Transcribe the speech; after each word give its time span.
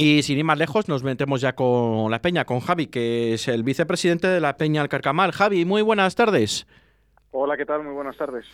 Y 0.00 0.22
sin 0.22 0.38
ir 0.38 0.44
más 0.44 0.56
lejos, 0.56 0.88
nos 0.88 1.02
metemos 1.02 1.40
ya 1.40 1.56
con 1.56 2.08
la 2.08 2.20
Peña, 2.22 2.44
con 2.44 2.60
Javi, 2.60 2.86
que 2.86 3.34
es 3.34 3.48
el 3.48 3.64
vicepresidente 3.64 4.28
de 4.28 4.38
la 4.38 4.56
Peña 4.56 4.80
Alcarcamal. 4.80 5.32
Javi, 5.32 5.64
muy 5.64 5.82
buenas 5.82 6.14
tardes. 6.14 6.68
Hola, 7.32 7.56
¿qué 7.56 7.66
tal? 7.66 7.82
Muy 7.82 7.94
buenas 7.94 8.16
tardes. 8.16 8.46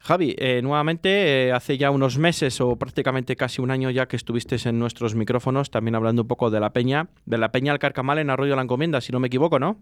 Javi, 0.00 0.34
eh, 0.36 0.60
nuevamente, 0.60 1.46
eh, 1.46 1.52
hace 1.52 1.78
ya 1.78 1.90
unos 1.90 2.18
meses 2.18 2.60
o 2.60 2.76
prácticamente 2.76 3.36
casi 3.36 3.62
un 3.62 3.70
año 3.70 3.88
ya 3.88 4.04
que 4.04 4.16
estuviste 4.16 4.56
en 4.68 4.78
nuestros 4.78 5.14
micrófonos, 5.14 5.70
también 5.70 5.94
hablando 5.94 6.22
un 6.22 6.28
poco 6.28 6.50
de 6.50 6.60
la 6.60 6.74
Peña, 6.74 7.06
de 7.24 7.38
la 7.38 7.48
Peña 7.52 7.72
Alcarcamal 7.72 8.18
en 8.18 8.28
Arroyo 8.28 8.50
de 8.50 8.56
la 8.56 8.62
Encomienda, 8.62 9.00
si 9.00 9.12
no 9.12 9.18
me 9.18 9.28
equivoco, 9.28 9.58
¿no? 9.58 9.78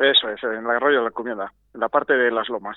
Eso 0.00 0.28
es, 0.30 0.42
en 0.42 0.64
el 0.64 0.66
Arroyo 0.66 0.96
de 0.96 1.02
la 1.02 1.08
Encomienda, 1.10 1.52
en 1.72 1.78
la 1.78 1.88
parte 1.88 2.14
de 2.14 2.32
las 2.32 2.48
lomas 2.48 2.76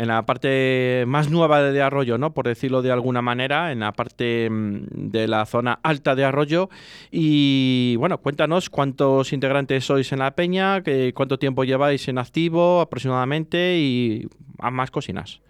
en 0.00 0.08
la 0.08 0.24
parte 0.24 1.04
más 1.06 1.30
nueva 1.30 1.60
de 1.60 1.82
Arroyo, 1.82 2.16
¿no? 2.16 2.32
Por 2.32 2.46
decirlo 2.46 2.80
de 2.80 2.90
alguna 2.90 3.20
manera, 3.20 3.70
en 3.70 3.80
la 3.80 3.92
parte 3.92 4.48
mm, 4.48 5.10
de 5.10 5.28
la 5.28 5.44
zona 5.44 5.78
alta 5.82 6.14
de 6.14 6.24
Arroyo. 6.24 6.70
Y 7.10 7.96
bueno, 7.96 8.16
cuéntanos 8.16 8.70
cuántos 8.70 9.34
integrantes 9.34 9.84
sois 9.84 10.10
en 10.12 10.20
la 10.20 10.30
peña, 10.30 10.82
cuánto 11.12 11.38
tiempo 11.38 11.64
lleváis 11.64 12.08
en 12.08 12.16
activo 12.16 12.80
aproximadamente 12.80 13.76
y 13.76 14.26
a 14.58 14.70
más 14.70 14.90
cocinas. 14.90 15.42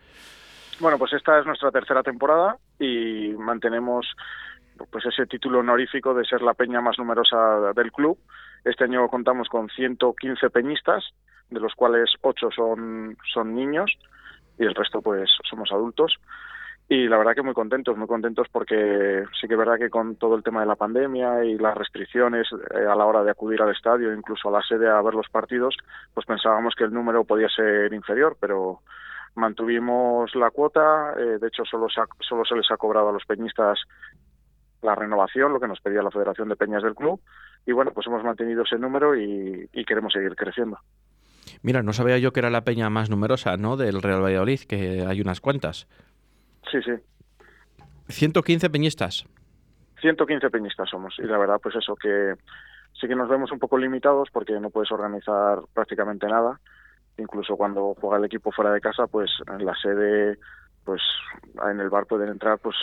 Bueno, 0.80 0.98
pues 0.98 1.12
esta 1.12 1.38
es 1.38 1.46
nuestra 1.46 1.70
tercera 1.70 2.02
temporada 2.02 2.56
y 2.80 3.32
mantenemos 3.38 4.04
pues 4.90 5.06
ese 5.06 5.26
título 5.26 5.60
honorífico 5.60 6.12
de 6.12 6.24
ser 6.24 6.42
la 6.42 6.54
peña 6.54 6.80
más 6.80 6.98
numerosa 6.98 7.72
del 7.76 7.92
club. 7.92 8.18
Este 8.64 8.82
año 8.82 9.06
contamos 9.06 9.48
con 9.48 9.68
115 9.68 10.50
peñistas, 10.50 11.04
de 11.50 11.60
los 11.60 11.72
cuales 11.76 12.10
8 12.22 12.48
son, 12.50 13.16
son 13.32 13.54
niños 13.54 13.96
y 14.60 14.66
el 14.66 14.74
resto 14.74 15.00
pues 15.00 15.28
somos 15.48 15.72
adultos. 15.72 16.14
Y 16.86 17.06
la 17.06 17.16
verdad 17.16 17.34
que 17.34 17.42
muy 17.42 17.54
contentos, 17.54 17.96
muy 17.96 18.08
contentos 18.08 18.48
porque 18.50 19.24
sí 19.40 19.46
que 19.46 19.54
es 19.54 19.58
verdad 19.58 19.78
que 19.78 19.90
con 19.90 20.16
todo 20.16 20.34
el 20.34 20.42
tema 20.42 20.60
de 20.60 20.66
la 20.66 20.74
pandemia 20.74 21.44
y 21.44 21.56
las 21.56 21.76
restricciones 21.76 22.48
eh, 22.74 22.84
a 22.84 22.96
la 22.96 23.06
hora 23.06 23.22
de 23.22 23.30
acudir 23.30 23.62
al 23.62 23.70
estadio, 23.70 24.12
incluso 24.12 24.48
a 24.48 24.52
la 24.52 24.62
sede 24.62 24.88
a 24.90 25.00
ver 25.00 25.14
los 25.14 25.28
partidos, 25.30 25.76
pues 26.12 26.26
pensábamos 26.26 26.74
que 26.76 26.84
el 26.84 26.92
número 26.92 27.24
podía 27.24 27.48
ser 27.48 27.92
inferior, 27.92 28.36
pero 28.40 28.80
mantuvimos 29.36 30.34
la 30.34 30.50
cuota, 30.50 31.14
eh, 31.16 31.38
de 31.40 31.46
hecho 31.46 31.64
solo 31.64 31.88
se, 31.88 32.02
solo 32.18 32.44
se 32.44 32.56
les 32.56 32.68
ha 32.72 32.76
cobrado 32.76 33.10
a 33.10 33.12
los 33.12 33.24
peñistas 33.24 33.78
la 34.82 34.96
renovación, 34.96 35.52
lo 35.52 35.60
que 35.60 35.68
nos 35.68 35.80
pedía 35.80 36.02
la 36.02 36.10
Federación 36.10 36.48
de 36.48 36.56
Peñas 36.56 36.82
del 36.82 36.96
club, 36.96 37.20
y 37.66 37.72
bueno, 37.72 37.92
pues 37.92 38.08
hemos 38.08 38.24
mantenido 38.24 38.64
ese 38.64 38.78
número 38.78 39.14
y 39.14 39.84
queremos 39.86 40.12
seguir 40.12 40.34
creciendo. 40.34 40.78
Mira, 41.62 41.82
no 41.82 41.92
sabía 41.92 42.18
yo 42.18 42.32
que 42.32 42.40
era 42.40 42.50
la 42.50 42.64
peña 42.64 42.88
más 42.90 43.10
numerosa, 43.10 43.56
¿no? 43.56 43.76
Del 43.76 44.02
Real 44.02 44.22
Valladolid, 44.22 44.60
que 44.60 45.04
hay 45.06 45.20
unas 45.20 45.40
cuantas. 45.40 45.86
Sí, 46.70 46.78
sí. 46.82 46.92
115 48.08 48.70
peñistas. 48.70 49.26
115 50.00 50.50
peñistas 50.50 50.88
somos. 50.88 51.14
Y 51.18 51.22
la 51.22 51.38
verdad, 51.38 51.60
pues 51.62 51.76
eso, 51.76 51.94
que 51.96 52.34
sí 52.98 53.06
que 53.06 53.14
nos 53.14 53.28
vemos 53.28 53.52
un 53.52 53.58
poco 53.58 53.78
limitados 53.78 54.28
porque 54.32 54.58
no 54.58 54.70
puedes 54.70 54.90
organizar 54.90 55.60
prácticamente 55.74 56.26
nada. 56.26 56.60
Incluso 57.18 57.56
cuando 57.56 57.94
juega 58.00 58.16
el 58.16 58.24
equipo 58.24 58.50
fuera 58.50 58.72
de 58.72 58.80
casa, 58.80 59.06
pues 59.06 59.30
en 59.46 59.64
la 59.64 59.74
sede, 59.74 60.38
pues 60.84 61.02
en 61.70 61.80
el 61.80 61.90
bar 61.90 62.06
pueden 62.06 62.30
entrar, 62.30 62.58
pues 62.58 62.76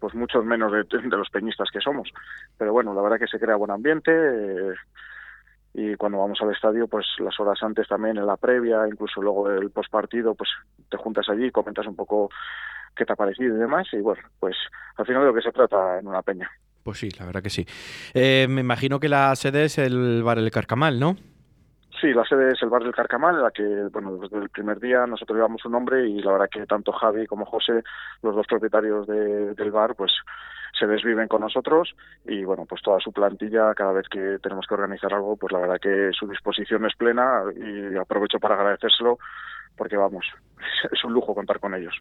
pues 0.00 0.14
muchos 0.14 0.44
menos 0.44 0.70
de, 0.70 0.84
los 1.16 1.30
peñistas 1.30 1.70
que 1.72 1.80
somos. 1.80 2.10
Pero 2.58 2.72
bueno, 2.72 2.92
la 2.92 3.00
verdad 3.00 3.18
que 3.18 3.26
se 3.26 3.38
crea 3.38 3.56
buen 3.56 3.70
ambiente. 3.70 4.12
Eh, 4.12 4.74
y 5.74 5.96
cuando 5.96 6.18
vamos 6.18 6.40
al 6.40 6.52
estadio, 6.52 6.86
pues 6.86 7.04
las 7.18 7.38
horas 7.40 7.58
antes 7.62 7.88
también, 7.88 8.16
en 8.16 8.26
la 8.26 8.36
previa, 8.36 8.86
incluso 8.88 9.20
luego 9.20 9.50
el 9.50 9.70
postpartido, 9.70 10.34
pues 10.34 10.48
te 10.88 10.96
juntas 10.96 11.28
allí, 11.28 11.50
comentas 11.50 11.86
un 11.86 11.96
poco 11.96 12.30
qué 12.94 13.04
te 13.04 13.12
ha 13.12 13.16
parecido 13.16 13.56
y 13.56 13.58
demás, 13.58 13.88
y 13.92 14.00
bueno, 14.00 14.22
pues 14.38 14.56
al 14.96 15.04
final 15.04 15.22
de 15.22 15.28
lo 15.28 15.34
que 15.34 15.42
se 15.42 15.50
trata 15.50 15.98
en 15.98 16.06
una 16.06 16.22
peña. 16.22 16.48
Pues 16.84 16.98
sí, 16.98 17.08
la 17.18 17.26
verdad 17.26 17.42
que 17.42 17.50
sí. 17.50 17.66
Eh, 18.14 18.46
me 18.48 18.60
imagino 18.60 19.00
que 19.00 19.08
la 19.08 19.34
sede 19.34 19.64
es 19.64 19.78
el 19.78 20.22
Bar 20.22 20.38
El 20.38 20.50
Carcamal, 20.50 21.00
¿no? 21.00 21.16
Sí, 22.00 22.12
la 22.12 22.24
sede 22.24 22.52
es 22.52 22.62
el 22.62 22.68
Bar 22.68 22.82
del 22.82 22.94
Carcamal, 22.94 23.36
en 23.36 23.42
la 23.42 23.50
que, 23.50 23.88
bueno, 23.90 24.16
desde 24.18 24.38
el 24.38 24.50
primer 24.50 24.78
día 24.78 25.06
nosotros 25.06 25.36
llevamos 25.36 25.62
su 25.62 25.70
nombre 25.70 26.06
y 26.06 26.20
la 26.20 26.32
verdad 26.32 26.50
que 26.50 26.66
tanto 26.66 26.92
Javi 26.92 27.26
como 27.26 27.46
José, 27.46 27.82
los 28.22 28.36
dos 28.36 28.46
propietarios 28.46 29.06
del 29.06 29.70
bar, 29.72 29.94
pues 29.94 30.12
se 30.78 30.86
desviven 30.86 31.28
con 31.28 31.40
nosotros 31.40 31.94
y 32.24 32.44
bueno, 32.44 32.66
pues 32.66 32.82
toda 32.82 33.00
su 33.00 33.12
plantilla, 33.12 33.74
cada 33.74 33.92
vez 33.92 34.08
que 34.08 34.38
tenemos 34.42 34.66
que 34.66 34.74
organizar 34.74 35.12
algo, 35.12 35.36
pues 35.36 35.52
la 35.52 35.60
verdad 35.60 35.80
que 35.80 36.10
su 36.12 36.26
disposición 36.26 36.84
es 36.86 36.94
plena 36.96 37.42
y 37.56 37.96
aprovecho 37.96 38.38
para 38.38 38.54
agradecérselo 38.54 39.18
porque 39.76 39.96
vamos, 39.96 40.24
es 40.92 41.04
un 41.04 41.12
lujo 41.12 41.34
contar 41.34 41.60
con 41.60 41.74
ellos. 41.74 41.94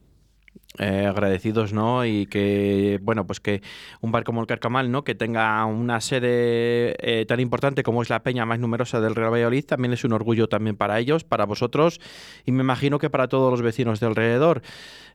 Eh, 0.79 1.05
agradecidos, 1.05 1.71
¿no? 1.71 2.03
Y 2.03 2.25
que, 2.25 2.99
bueno, 3.03 3.27
pues 3.27 3.39
que 3.39 3.61
un 4.01 4.11
bar 4.11 4.23
como 4.23 4.41
el 4.41 4.47
Carcamal, 4.47 4.91
¿no? 4.91 5.03
Que 5.03 5.13
tenga 5.13 5.63
una 5.65 6.01
sede 6.01 6.95
eh, 6.99 7.25
tan 7.27 7.39
importante 7.39 7.83
como 7.83 8.01
es 8.01 8.09
la 8.09 8.23
peña 8.23 8.45
más 8.45 8.59
numerosa 8.59 8.99
del 8.99 9.13
Real 9.13 9.31
Valladolid, 9.31 9.65
también 9.65 9.93
es 9.93 10.03
un 10.03 10.13
orgullo 10.13 10.47
también 10.47 10.75
para 10.75 10.99
ellos, 10.99 11.23
para 11.23 11.45
vosotros 11.45 11.99
y 12.43 12.51
me 12.51 12.63
imagino 12.63 12.97
que 12.97 13.11
para 13.11 13.27
todos 13.27 13.51
los 13.51 13.61
vecinos 13.61 13.99
de 13.99 14.07
alrededor. 14.07 14.63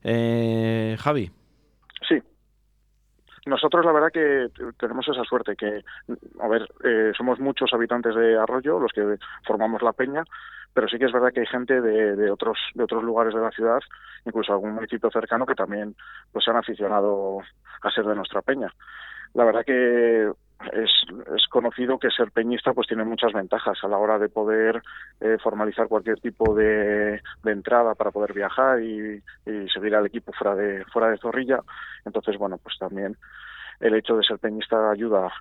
Eh, 0.05 0.97
Javi. 1.01 1.33
Nosotros 3.49 3.85
la 3.85 3.93
verdad 3.93 4.13
que 4.13 4.49
tenemos 4.79 5.09
esa 5.09 5.25
suerte 5.25 5.57
que, 5.57 5.83
a 6.41 6.49
ver, 6.49 6.69
eh, 6.85 7.13
somos 7.17 7.41
muchos 7.41 7.73
habitantes 7.73 8.15
de 8.15 8.39
Arroyo 8.39 8.79
los 8.79 8.93
que 8.93 9.17
formamos 9.47 9.81
la 9.81 9.95
peña, 9.95 10.23
pero 10.75 10.87
sí 10.87 10.99
que 10.99 11.07
es 11.07 11.13
verdad 11.13 11.33
que 11.33 11.41
hay 11.41 11.47
gente 11.47 11.81
de, 11.81 12.15
de 12.15 12.31
otros 12.31 12.59
de 12.75 12.85
otros 12.85 13.03
lugares 13.03 13.33
de 13.35 13.41
la 13.41 13.51
ciudad, 13.51 13.81
incluso 14.27 14.53
algún 14.53 14.75
municipio 14.75 15.11
cercano 15.11 15.47
que 15.47 15.55
también 15.55 15.97
pues 16.31 16.45
se 16.45 16.51
han 16.51 16.59
aficionado 16.59 17.39
a 17.83 17.91
ser 17.91 18.05
de 18.05 18.15
nuestra 18.15 18.43
peña. 18.43 18.71
La 19.33 19.45
verdad 19.45 19.65
que 19.65 20.31
es, 20.73 20.91
es, 21.35 21.47
conocido 21.49 21.99
que 21.99 22.11
ser 22.11 22.31
peñista 22.33 22.73
pues 22.73 22.89
tiene 22.89 23.05
muchas 23.05 23.33
ventajas 23.33 23.79
a 23.83 23.89
la 23.89 23.99
hora 23.99 24.19
de 24.19 24.29
poder 24.29 24.83
eh, 25.21 25.37
formalizar 25.43 25.87
cualquier 25.87 26.21
tipo 26.21 26.55
de, 26.55 27.21
de, 27.45 27.53
entrada 27.53 27.95
para 27.95 28.11
poder 28.11 28.33
viajar 28.33 28.83
y, 28.83 29.23
y, 29.47 29.69
seguir 29.73 29.95
al 29.95 30.07
equipo 30.07 30.33
fuera 30.33 30.57
de 30.57 30.85
fuera 30.87 31.11
de 31.11 31.19
Zorrilla 31.19 31.61
entonces 32.05 32.37
bueno 32.37 32.59
pues 32.59 32.77
también 32.79 33.17
el 33.81 33.95
hecho 33.95 34.17
de 34.17 34.25
ser 34.25 34.39
peñista 34.39 34.91
ayuda 34.91 35.33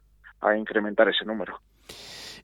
a 0.42 0.56
incrementar 0.56 1.10
ese 1.10 1.26
número 1.26 1.60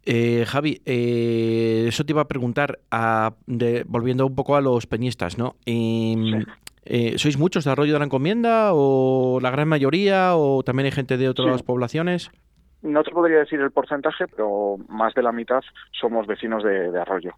eh, 0.06 0.44
Javi, 0.46 0.82
eh, 0.86 1.86
eso 1.88 2.04
te 2.04 2.12
iba 2.12 2.22
a 2.22 2.28
preguntar, 2.28 2.80
a, 2.92 3.36
de, 3.46 3.86
volviendo 3.88 4.26
un 4.26 4.36
poco 4.36 4.58
a 4.58 4.62
los 4.62 4.86
peñistas, 4.86 5.38
¿no? 5.38 5.56
sí. 5.66 6.46
Eh, 6.86 7.14
¿Sois 7.18 7.38
muchos 7.38 7.64
de 7.64 7.72
Arroyo 7.72 7.94
de 7.94 8.00
la 8.00 8.06
Encomienda 8.06 8.72
o 8.74 9.40
la 9.42 9.52
gran 9.52 9.70
mayoría 9.70 10.36
o 10.36 10.64
también 10.64 10.88
hay 10.88 10.92
gente 10.92 11.18
de 11.18 11.30
otras 11.30 11.60
sí. 11.60 11.64
poblaciones? 11.64 12.30
No 12.84 13.04
te 13.04 13.12
podría 13.12 13.40
decir 13.40 13.60
el 13.60 13.72
porcentaje, 13.72 14.28
pero 14.28 14.78
más 14.90 15.14
de 15.14 15.24
la 15.24 15.32
mitad 15.32 15.62
somos 15.92 16.28
vecinos 16.28 16.64
de, 16.64 17.00
Arroyo. 17.00 17.34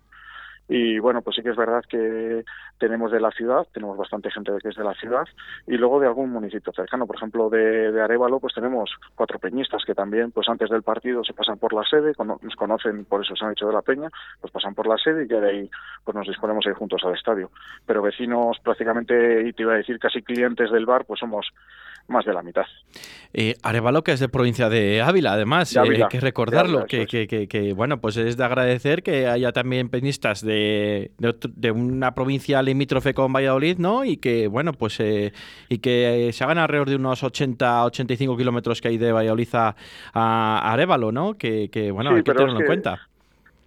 Y 0.68 0.98
bueno, 0.98 1.22
pues 1.22 1.36
sí 1.36 1.44
que 1.44 1.52
es 1.52 1.56
verdad 1.56 1.84
que 1.88 2.44
tenemos 2.80 3.12
de 3.12 3.20
la 3.20 3.30
ciudad, 3.30 3.68
tenemos 3.72 3.96
bastante 3.98 4.32
gente 4.32 4.52
que 4.64 4.70
es 4.70 4.76
de 4.76 4.84
la 4.84 4.96
ciudad, 4.96 5.26
y 5.68 5.78
luego 5.78 6.00
de 6.00 6.08
algún 6.08 6.32
municipio 6.32 6.74
cercano, 6.74 7.06
por 7.06 7.18
ejemplo 7.18 7.52
de, 7.52 7.92
de 7.92 8.02
Arevalo, 8.02 8.40
pues 8.40 8.56
tenemos 8.56 8.90
cuatro 9.14 9.38
peñistas 9.38 9.86
que 9.86 9.94
también, 9.94 10.32
pues 10.32 10.50
antes 10.50 10.72
del 10.72 10.82
partido 10.82 11.24
se 11.24 11.36
pasan 11.36 11.60
por 11.60 11.72
la 11.72 11.84
sede, 11.84 12.14
nos 12.18 12.56
conocen, 12.56 13.06
por 13.06 13.24
eso 13.24 13.36
se 13.36 13.46
han 13.46 13.52
hecho 13.52 13.68
de 13.68 13.74
la 13.74 13.84
peña, 13.84 14.10
pues 14.42 14.52
pasan 14.52 14.74
por 14.74 14.88
la 14.88 14.98
sede 14.98 15.26
y 15.26 15.28
ya 15.28 15.40
de 15.40 15.50
ahí 15.52 15.70
pues 16.04 16.16
nos 16.16 16.28
disponemos 16.28 16.66
a 16.66 16.70
ir 16.70 16.76
juntos 16.76 17.04
al 17.06 17.14
estadio. 17.14 17.52
Pero 17.86 18.02
vecinos 18.02 18.58
prácticamente, 18.64 19.48
y 19.48 19.54
te 19.54 19.62
iba 19.62 19.74
a 19.74 19.78
decir 19.78 20.00
casi 20.00 20.24
clientes 20.24 20.72
del 20.72 20.88
bar, 20.88 21.06
pues 21.06 21.20
somos 21.20 21.46
más 22.08 22.26
de 22.26 22.34
la 22.34 22.42
mitad. 22.42 22.66
Eh, 23.34 23.56
Arevalo, 23.64 24.04
que 24.04 24.12
es 24.14 24.20
de 24.20 24.30
provincia 24.30 24.70
de 24.70 25.02
Ávila, 25.02 25.34
además, 25.34 25.74
de 25.74 25.80
Ávila, 25.80 25.98
eh, 25.98 26.04
hay 26.04 26.10
que 26.10 26.20
recordarlo, 26.20 26.80
Ávila, 26.80 26.88
que, 26.88 27.06
que, 27.06 27.28
que, 27.28 27.48
que, 27.48 27.74
bueno, 27.74 28.00
pues 28.00 28.16
es 28.18 28.38
de 28.38 28.44
agradecer 28.44 29.04
que 29.04 29.28
haya 29.28 29.52
también 29.52 29.90
peñistas 29.90 30.42
de, 30.42 31.12
de, 31.18 31.36
de, 31.56 31.72
una 31.72 32.14
provincia 32.14 32.62
limítrofe 32.62 33.14
con 33.14 33.34
Valladolid, 33.34 33.78
¿no? 33.78 34.06
Y 34.06 34.18
que, 34.18 34.48
bueno, 34.48 34.74
pues, 34.74 35.00
eh, 35.00 35.34
y 35.68 35.80
que 35.80 36.30
se 36.32 36.44
hagan 36.44 36.60
alrededor 36.60 36.90
de 36.90 36.96
unos 36.96 37.24
80, 37.24 37.86
85 37.86 38.38
kilómetros 38.38 38.80
que 38.82 38.90
hay 38.90 38.98
de 38.98 39.12
Valladolid 39.12 39.50
a, 39.54 39.76
a 40.14 40.72
Arevalo, 40.72 41.12
¿no? 41.12 41.34
Que, 41.34 41.70
bueno, 41.92 42.12
sí, 42.12 42.18
hay 42.18 42.24
que 42.24 42.34
tenerlo 42.34 42.60
en 42.60 42.66
cuenta 42.66 43.10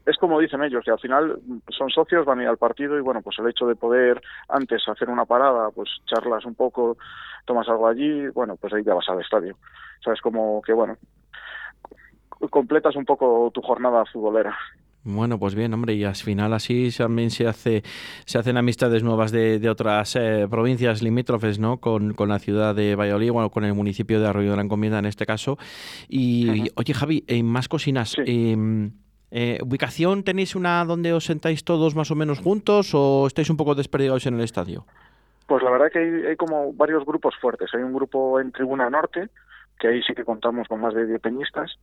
es 0.08 0.16
como 0.16 0.40
dicen 0.40 0.62
ellos, 0.62 0.82
que 0.84 0.90
al 0.90 0.98
final 0.98 1.38
son 1.68 1.90
socios, 1.90 2.24
van 2.24 2.38
a 2.38 2.42
ir 2.44 2.48
al 2.48 2.56
partido 2.56 2.96
y 2.96 3.02
bueno, 3.02 3.20
pues 3.20 3.38
el 3.38 3.48
hecho 3.48 3.66
de 3.66 3.76
poder 3.76 4.20
antes 4.48 4.82
hacer 4.88 5.10
una 5.10 5.26
parada, 5.26 5.70
pues 5.70 5.88
charlas 6.06 6.46
un 6.46 6.54
poco, 6.54 6.96
tomas 7.44 7.68
algo 7.68 7.86
allí, 7.86 8.28
bueno, 8.28 8.56
pues 8.56 8.72
ahí 8.72 8.82
ya 8.82 8.94
vas 8.94 9.08
al 9.08 9.20
estadio. 9.20 9.56
Sabes 10.02 10.20
como 10.22 10.62
que 10.62 10.72
bueno, 10.72 10.96
completas 12.50 12.96
un 12.96 13.04
poco 13.04 13.50
tu 13.52 13.60
jornada 13.60 14.04
futbolera. 14.06 14.56
Bueno, 15.04 15.38
pues 15.38 15.54
bien, 15.54 15.72
hombre, 15.74 15.94
y 15.94 16.04
al 16.04 16.16
final 16.16 16.52
así 16.54 16.88
también 16.96 17.30
se 17.30 17.46
hace 17.46 17.82
se 18.24 18.38
hacen 18.38 18.56
amistades 18.56 19.02
nuevas 19.02 19.30
de, 19.30 19.58
de 19.58 19.70
otras 19.70 20.16
eh, 20.16 20.46
provincias 20.50 21.02
limítrofes, 21.02 21.58
¿no? 21.58 21.78
Con, 21.78 22.14
con, 22.14 22.28
la 22.30 22.38
ciudad 22.38 22.74
de 22.74 22.94
Valladolid, 22.96 23.30
bueno, 23.30 23.50
con 23.50 23.64
el 23.64 23.74
municipio 23.74 24.20
de 24.20 24.26
Arroyo 24.26 24.50
de 24.50 24.56
la 24.56 24.62
Encomienda 24.62 24.98
en 24.98 25.06
este 25.06 25.24
caso. 25.26 25.58
Y, 26.08 26.48
uh 26.48 26.52
-huh. 26.52 26.72
oye, 26.76 26.94
Javi, 26.94 27.24
en 27.26 27.46
más 27.46 27.68
cocinas. 27.68 28.10
Sí. 28.10 28.22
Eh, 28.26 28.90
eh, 29.30 29.58
¿Ubicación 29.62 30.24
tenéis 30.24 30.56
una 30.56 30.84
donde 30.84 31.12
os 31.12 31.24
sentáis 31.24 31.64
todos 31.64 31.94
más 31.94 32.10
o 32.10 32.14
menos 32.14 32.38
juntos 32.38 32.94
o 32.94 33.26
estáis 33.26 33.50
un 33.50 33.56
poco 33.56 33.74
desperdigados 33.74 34.26
en 34.26 34.34
el 34.34 34.40
estadio? 34.40 34.86
Pues 35.46 35.62
la 35.62 35.70
verdad 35.70 35.90
que 35.92 35.98
hay, 35.98 36.26
hay, 36.26 36.36
como 36.36 36.72
varios 36.72 37.04
grupos 37.04 37.34
fuertes. 37.40 37.70
Hay 37.74 37.82
un 37.82 37.92
grupo 37.92 38.40
en 38.40 38.52
Tribuna 38.52 38.90
Norte, 38.90 39.28
que 39.78 39.88
ahí 39.88 40.02
sí 40.02 40.14
que 40.14 40.24
contamos 40.24 40.68
con 40.68 40.80
más 40.80 40.94
de 40.94 41.06
10 41.06 41.20
peñistas. 41.20 41.78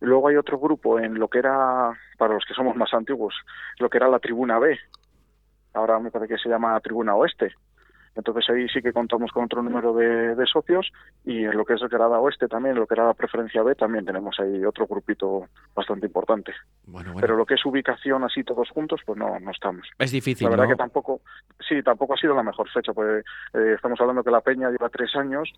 Luego 0.00 0.28
hay 0.28 0.36
otro 0.36 0.58
grupo 0.58 0.98
en 0.98 1.18
lo 1.18 1.28
que 1.28 1.40
era, 1.40 1.92
para 2.16 2.34
los 2.34 2.44
que 2.44 2.54
somos 2.54 2.76
más 2.76 2.92
antiguos, 2.94 3.34
lo 3.78 3.90
que 3.90 3.98
era 3.98 4.08
la 4.08 4.20
Tribuna 4.20 4.58
B. 4.58 4.78
Ahora 5.74 5.98
me 5.98 6.10
parece 6.10 6.34
que 6.34 6.40
se 6.40 6.48
llama 6.48 6.78
Tribuna 6.80 7.14
Oeste, 7.14 7.52
entonces 8.14 8.48
ahí 8.50 8.68
sí 8.68 8.80
que 8.80 8.92
contamos 8.92 9.30
con 9.32 9.44
otro 9.44 9.62
número 9.62 9.94
de, 9.94 10.46
socios 10.46 10.90
y 11.24 11.44
en 11.44 11.56
lo 11.56 11.64
que 11.64 11.74
es 11.74 11.82
el 11.82 11.88
grada 11.88 12.20
oeste 12.20 12.48
también, 12.48 12.76
lo 12.76 12.86
que 12.86 12.94
era 12.94 13.06
la 13.06 13.14
preferencia 13.14 13.62
B, 13.62 13.74
también 13.74 14.04
tenemos 14.04 14.38
ahí 14.40 14.64
otro 14.64 14.86
grupito 14.86 15.46
bastante 15.74 16.06
importante. 16.06 16.52
Pero 17.20 17.36
lo 17.36 17.44
que 17.44 17.54
es 17.54 17.66
ubicación 17.66 18.24
así 18.24 18.44
todos 18.44 18.70
juntos, 18.70 19.00
pues 19.04 19.18
no, 19.18 19.38
no 19.38 19.50
estamos. 19.50 19.86
Es 19.98 20.10
difícil. 20.10 20.46
La 20.46 20.50
verdad 20.50 20.68
que 20.68 20.76
tampoco, 20.76 21.20
sí, 21.68 21.82
tampoco 21.82 22.14
ha 22.14 22.16
sido 22.16 22.34
la 22.34 22.42
mejor 22.42 22.68
fecha, 22.70 22.92
pues 22.92 23.24
estamos 23.52 24.00
hablando 24.00 24.24
que 24.24 24.30
la 24.30 24.40
Peña 24.40 24.70
lleva 24.70 24.88
tres 24.88 25.14
años 25.16 25.52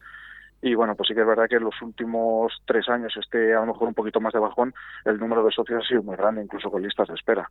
y 0.62 0.74
bueno, 0.74 0.94
pues 0.94 1.08
sí 1.08 1.14
que 1.14 1.20
es 1.20 1.26
verdad 1.26 1.48
que 1.48 1.56
en 1.56 1.64
los 1.64 1.80
últimos 1.80 2.52
tres 2.66 2.88
años 2.88 3.16
esté 3.16 3.54
a 3.54 3.60
lo 3.60 3.66
mejor 3.66 3.88
un 3.88 3.94
poquito 3.94 4.20
más 4.20 4.32
de 4.32 4.40
bajón, 4.40 4.74
el 5.04 5.18
número 5.18 5.42
de 5.44 5.52
socios 5.52 5.82
ha 5.82 5.88
sido 5.88 6.02
muy 6.02 6.16
grande, 6.16 6.42
incluso 6.42 6.70
con 6.70 6.82
listas 6.82 7.08
de 7.08 7.14
espera. 7.14 7.48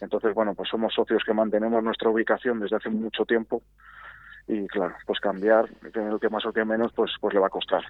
Entonces, 0.00 0.32
bueno, 0.34 0.54
pues 0.54 0.70
somos 0.70 0.94
socios 0.94 1.22
que 1.24 1.34
mantenemos 1.34 1.82
nuestra 1.82 2.08
ubicación 2.08 2.60
desde 2.60 2.76
hace 2.76 2.88
mucho 2.88 3.26
tiempo 3.26 3.62
y 4.48 4.66
claro, 4.68 4.94
pues 5.06 5.20
cambiar, 5.20 5.68
el 5.82 6.20
que 6.20 6.28
más 6.28 6.46
o 6.46 6.52
que 6.52 6.64
menos, 6.64 6.92
pues, 6.94 7.12
pues 7.20 7.34
le 7.34 7.40
va 7.40 7.48
a 7.48 7.50
costar. 7.50 7.82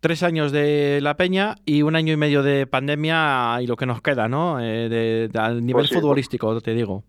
Tres 0.00 0.22
años 0.22 0.52
de 0.52 1.00
la 1.00 1.14
peña 1.14 1.54
y 1.64 1.82
un 1.82 1.96
año 1.96 2.12
y 2.12 2.16
medio 2.16 2.42
de 2.42 2.66
pandemia 2.66 3.56
y 3.62 3.66
lo 3.66 3.76
que 3.76 3.86
nos 3.86 4.02
queda, 4.02 4.28
¿no? 4.28 4.60
Eh, 4.60 4.88
de, 4.88 5.30
al 5.38 5.64
nivel 5.64 5.86
pues 5.88 5.98
futbolístico, 5.98 6.60
te 6.60 6.74
digo. 6.74 7.04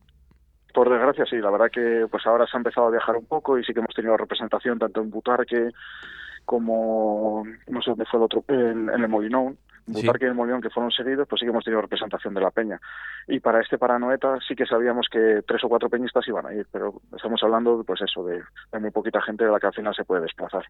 Por 0.74 0.90
desgracia, 0.90 1.26
sí. 1.26 1.38
La 1.38 1.52
verdad 1.52 1.70
que 1.72 2.08
pues 2.10 2.26
ahora 2.26 2.48
se 2.48 2.56
ha 2.56 2.60
empezado 2.60 2.88
a 2.88 2.92
viajar 2.92 3.18
un 3.18 3.26
poco 3.26 3.60
y 3.60 3.66
sí 3.66 3.74
que 3.74 3.80
hemos 3.80 3.94
tenido 3.94 4.16
representación 4.16 4.80
tanto 4.80 5.02
en 5.02 5.10
Butarque 5.10 5.72
como, 6.46 7.44
no 7.68 7.82
sé 7.82 7.90
dónde 7.92 8.06
fue 8.06 8.20
el 8.20 8.24
otro, 8.24 8.46
en, 8.48 8.90
en 8.90 9.02
el 9.02 9.10
Molinón 9.10 9.58
Butarque 9.88 10.26
y 10.26 10.28
el 10.28 10.34
Molión, 10.34 10.62
que 10.62 10.70
fueron 10.70 10.92
seguidos, 10.92 11.28
pues 11.28 11.40
sí 11.40 11.46
que 11.46 11.52
hemos 11.52 11.64
tenido 11.64 11.82
representación 11.82 12.34
de 12.34 12.42
la 12.42 12.52
peña. 12.52 12.80
Y 13.28 13.40
para 13.40 13.62
este 13.62 13.78
Paranoeta 13.78 14.38
sí 14.48 14.56
que 14.56 14.66
sabíamos 14.66 15.08
que 15.12 15.42
tres 15.48 15.64
o 15.64 15.70
cuatro 15.70 15.90
peñistas 15.90 16.28
iban 16.28 16.46
a 16.46 16.54
ir, 16.54 16.66
pero 16.72 17.02
estamos 17.16 17.42
hablando, 17.44 17.84
pues 17.86 18.02
eso, 18.02 18.24
de, 18.26 18.42
muy 18.80 18.92
poquita 18.92 19.22
gente 19.22 19.46
de 19.46 19.52
la 19.52 19.60
que 19.60 19.68
al 19.68 19.74
final 19.74 19.94
se 19.96 20.04
puede 20.04 20.24
desplazar. 20.24 20.66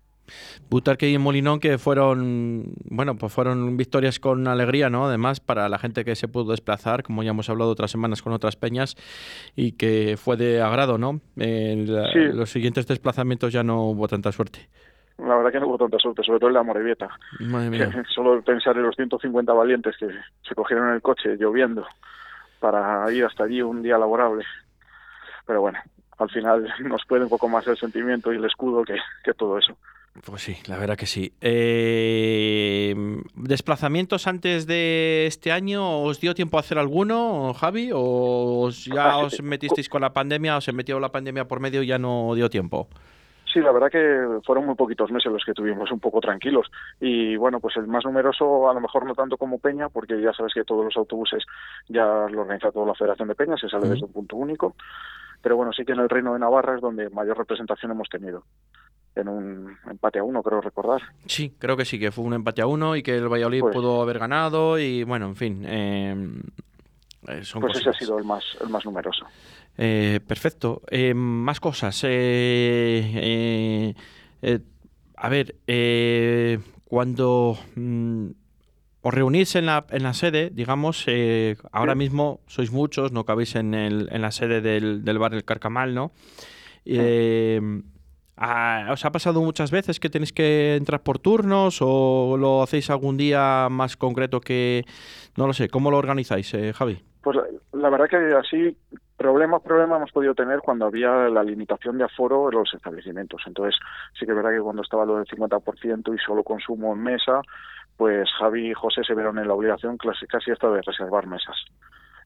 Butarque 0.69 1.09
y 1.09 1.13
el 1.13 1.19
Molinón 1.19 1.59
que 1.59 1.77
fueron, 1.77 2.73
bueno, 2.89 3.15
pues 3.15 3.31
fueron 3.31 3.77
victorias 3.77 4.19
con 4.19 4.47
alegría, 4.47 4.89
¿no? 4.89 5.05
Además, 5.05 5.39
para 5.39 5.69
la 5.69 5.77
gente 5.77 6.03
que 6.03 6.15
se 6.15 6.27
pudo 6.27 6.51
desplazar, 6.51 7.03
como 7.03 7.23
ya 7.23 7.31
hemos 7.31 7.49
hablado 7.49 7.71
otras 7.71 7.91
semanas 7.91 8.21
con 8.21 8.33
otras 8.33 8.55
peñas, 8.55 8.95
y 9.55 9.73
que 9.73 10.17
fue 10.17 10.35
de 10.37 10.61
agrado, 10.61 10.97
¿no? 10.97 11.21
En 11.37 11.85
Los 12.37 12.51
siguientes 12.51 12.87
desplazamientos 12.87 13.53
ya 13.53 13.63
no 13.63 13.83
hubo 13.83 14.07
tanta 14.07 14.31
suerte. 14.31 14.67
La 15.17 15.35
verdad 15.37 15.51
que 15.51 15.59
no 15.59 15.67
hubo 15.67 15.77
tanta 15.77 15.97
suerte, 15.97 16.23
sobre 16.23 16.39
todo 16.39 16.49
en 16.49 16.55
la 16.55 16.63
Morevieta. 16.63 17.09
Solo 18.13 18.41
pensar 18.41 18.75
en 18.75 18.83
los 18.83 18.95
150 18.95 19.53
valientes 19.53 19.95
que 19.97 20.07
se 20.07 20.55
cogieron 20.55 20.89
en 20.89 20.95
el 20.95 21.01
coche 21.01 21.37
lloviendo 21.37 21.85
para 22.59 23.11
ir 23.11 23.23
hasta 23.25 23.45
allí 23.45 23.61
un 23.61 23.81
día 23.81 23.97
laborable. 23.97 24.43
Pero 25.45 25.61
bueno, 25.61 25.79
al 26.17 26.29
final 26.29 26.73
nos 26.83 27.05
puede 27.05 27.23
un 27.23 27.29
poco 27.29 27.47
más 27.47 27.65
el 27.67 27.77
sentimiento 27.77 28.33
y 28.33 28.37
el 28.37 28.45
escudo 28.45 28.83
que, 28.83 28.97
todo 29.33 29.57
eso. 29.57 29.77
Pues 30.25 30.43
sí, 30.43 30.57
la 30.67 30.77
verdad 30.77 30.95
que 30.95 31.05
sí. 31.05 31.33
Eh, 31.41 32.95
¿Desplazamientos 33.35 34.27
antes 34.27 34.65
de 34.65 35.25
este 35.27 35.51
año? 35.51 36.01
¿Os 36.01 36.21
dio 36.21 36.33
tiempo 36.33 36.55
a 36.55 36.61
hacer 36.61 36.77
alguno, 36.77 37.53
Javi? 37.53 37.91
¿O 37.93 38.69
ya 38.69 39.17
os 39.19 39.41
metisteis 39.41 39.89
con 39.89 40.01
la 40.01 40.13
pandemia? 40.13 40.55
¿O 40.57 40.61
se 40.61 40.71
metió 40.71 40.99
la 40.99 41.11
pandemia 41.11 41.47
por 41.47 41.59
medio 41.59 41.83
y 41.83 41.87
ya 41.87 41.99
no 41.99 42.33
dio 42.33 42.49
tiempo? 42.49 42.87
Sí, 43.55 43.61
la 43.61 43.71
verdad 43.71 43.89
que 43.89 44.41
fueron 44.45 44.65
muy 44.65 44.75
poquitos 44.75 45.09
meses 45.11 45.31
los 45.31 45.45
que 45.45 45.53
tuvimos 45.53 45.89
un 45.89 46.01
poco 46.01 46.19
tranquilos. 46.19 46.69
Y 46.99 47.37
bueno, 47.37 47.61
pues 47.61 47.77
el 47.77 47.87
más 47.87 48.03
numeroso, 48.03 48.69
a 48.69 48.73
lo 48.73 48.81
mejor 48.81 49.05
no 49.05 49.15
tanto 49.15 49.37
como 49.37 49.59
Peña, 49.59 49.87
porque 49.87 50.21
ya 50.21 50.33
sabes 50.33 50.53
que 50.53 50.65
todos 50.65 50.83
los 50.83 50.97
autobuses 50.97 51.41
ya 51.87 52.03
lo 52.29 52.41
organiza 52.41 52.73
toda 52.73 52.87
la 52.87 52.95
Federación 52.95 53.29
de 53.29 53.35
Peña, 53.35 53.55
se 53.55 53.69
sale 53.69 53.87
desde 53.87 54.03
un 54.03 54.11
punto 54.11 54.35
único. 54.35 54.75
Pero 55.41 55.55
bueno, 55.55 55.71
sí 55.71 55.85
que 55.85 55.93
en 55.93 55.99
el 55.99 56.09
Reino 56.09 56.33
de 56.33 56.39
Navarra 56.39 56.75
es 56.75 56.81
donde 56.81 57.09
mayor 57.11 57.37
representación 57.37 57.93
hemos 57.93 58.09
tenido 58.09 58.43
en 59.15 59.29
un 59.29 59.77
empate 59.89 60.19
a 60.19 60.23
uno, 60.25 60.43
creo 60.43 60.59
recordar. 60.59 61.01
Sí, 61.25 61.55
creo 61.57 61.77
que 61.77 61.85
sí, 61.85 61.97
que 61.97 62.11
fue 62.11 62.25
un 62.25 62.33
empate 62.33 62.61
a 62.61 62.67
uno 62.67 62.97
y 62.97 63.03
que 63.03 63.15
el 63.15 63.29
Valladolid 63.29 63.61
pues 63.61 63.73
pudo 63.73 64.01
haber 64.01 64.19
ganado 64.19 64.77
y 64.77 65.05
bueno, 65.05 65.27
en 65.27 65.35
fin. 65.37 65.63
Eh, 65.65 66.41
pues 67.25 67.77
ese 67.77 67.89
ha 67.89 67.93
sido 67.93 68.17
el 68.17 68.23
más, 68.23 68.43
el 68.61 68.69
más 68.69 68.85
numeroso. 68.85 69.25
Eh, 69.77 70.19
perfecto. 70.25 70.81
Eh, 70.89 71.13
más 71.13 71.59
cosas. 71.59 72.01
Eh, 72.03 73.93
a 75.17 75.29
ver, 75.29 75.55
cuando 76.85 77.57
mm, 77.75 78.27
os 79.01 79.13
reunís 79.13 79.55
en 79.55 79.65
la, 79.65 79.85
en 79.89 80.03
la 80.03 80.13
sede, 80.13 80.49
digamos, 80.53 81.05
ahora 81.71 81.95
mismo 81.95 82.41
sois 82.47 82.71
muchos, 82.71 83.11
no 83.11 83.25
cabéis 83.25 83.55
en, 83.55 83.73
el, 83.73 84.09
en 84.11 84.21
la 84.21 84.31
sede 84.31 84.61
del, 84.61 85.03
del 85.03 85.19
bar 85.19 85.33
El 85.33 85.43
Carcamal, 85.43 85.93
¿no? 85.93 86.11
¿Os 88.37 89.05
ha 89.05 89.11
pasado 89.11 89.41
muchas 89.41 89.71
veces 89.71 89.99
que 89.99 90.09
tenéis 90.09 90.31
que 90.33 90.75
entrar 90.75 91.01
por 91.03 91.19
turnos 91.19 91.79
o 91.81 92.37
lo 92.37 92.61
hacéis 92.61 92.89
algún 92.89 93.17
día 93.17 93.67
más 93.69 93.97
concreto 93.97 94.41
que... 94.41 94.85
No 95.37 95.47
lo 95.47 95.53
sé, 95.53 95.69
¿cómo 95.69 95.91
lo 95.91 95.97
organizáis, 95.97 96.55
Javi? 96.73 97.03
Pues 97.25 97.39
la, 97.73 97.89
verdad 97.89 98.07
que 98.07 98.17
así 98.35 98.77
problemas 99.17 99.63
problemas 99.63 99.97
hemos 99.97 100.11
podido 100.11 100.35
tener 100.35 100.59
cuando 100.59 100.85
había 100.85 101.27
la 101.27 101.43
limitación 101.43 101.97
de 101.97 102.03
aforo 102.03 102.51
en 102.51 102.59
los 102.59 102.71
establecimientos. 102.71 103.41
Entonces 103.47 103.79
sí 104.13 104.27
que 104.27 104.31
es 104.31 104.35
verdad 104.35 104.51
que 104.51 104.61
cuando 104.61 104.83
estaba 104.83 105.07
lo 105.07 105.17
del 105.17 105.25
50% 105.25 106.13
y 106.13 106.19
solo 106.19 106.43
consumo 106.43 106.93
en 106.93 107.01
mesa, 107.01 107.41
pues 107.97 108.29
Javi 108.37 108.69
y 108.69 108.73
José 108.75 109.01
se 109.03 109.15
vieron 109.15 109.39
en 109.39 109.47
la 109.47 109.55
obligación 109.55 109.97
casi, 109.97 110.27
casi 110.27 110.51
hasta 110.51 110.69
de 110.69 110.83
reservar 110.83 111.25
mesas. 111.25 111.57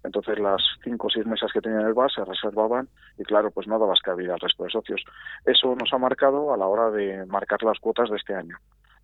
Entonces 0.04 0.38
las 0.38 0.62
cinco 0.84 1.08
o 1.08 1.10
seis 1.10 1.26
mesas 1.26 1.50
que 1.54 1.62
tenían 1.62 1.86
el 1.86 1.94
bar 1.94 2.12
se 2.12 2.26
reservaban 2.26 2.90
y 3.18 3.24
claro, 3.24 3.52
pues 3.52 3.70
no 3.70 3.80
dabas 3.80 4.02
cabida 4.02 4.34
al 4.34 4.42
resto 4.42 4.66
de 4.66 4.70
socios. 4.70 5.02
Eso 5.46 5.78
nos 5.78 5.94
ha 5.94 5.98
marcado 5.98 6.54
a 6.54 6.58
la 6.58 6.68
hora 6.68 6.92
de 6.92 7.26
marcar 7.26 7.64
las 7.64 7.80
cuotas 7.80 8.10
de 8.10 8.18
este 8.18 8.36
año. 8.36 8.58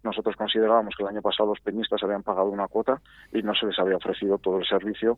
Nosotros 0.03 0.35
considerábamos 0.35 0.93
que 0.97 1.03
el 1.03 1.09
año 1.09 1.21
pasado 1.21 1.51
los 1.51 1.61
peñistas 1.61 2.03
habían 2.03 2.21
pagado 2.21 2.49
una 2.49 2.67
cuota 2.67 2.99
y 3.31 3.41
no 3.43 3.55
se 3.55 3.67
les 3.67 3.79
había 3.79 3.95
ofrecido 3.95 4.37
todo 4.39 4.59
el 4.59 4.67
servicio 4.67 5.17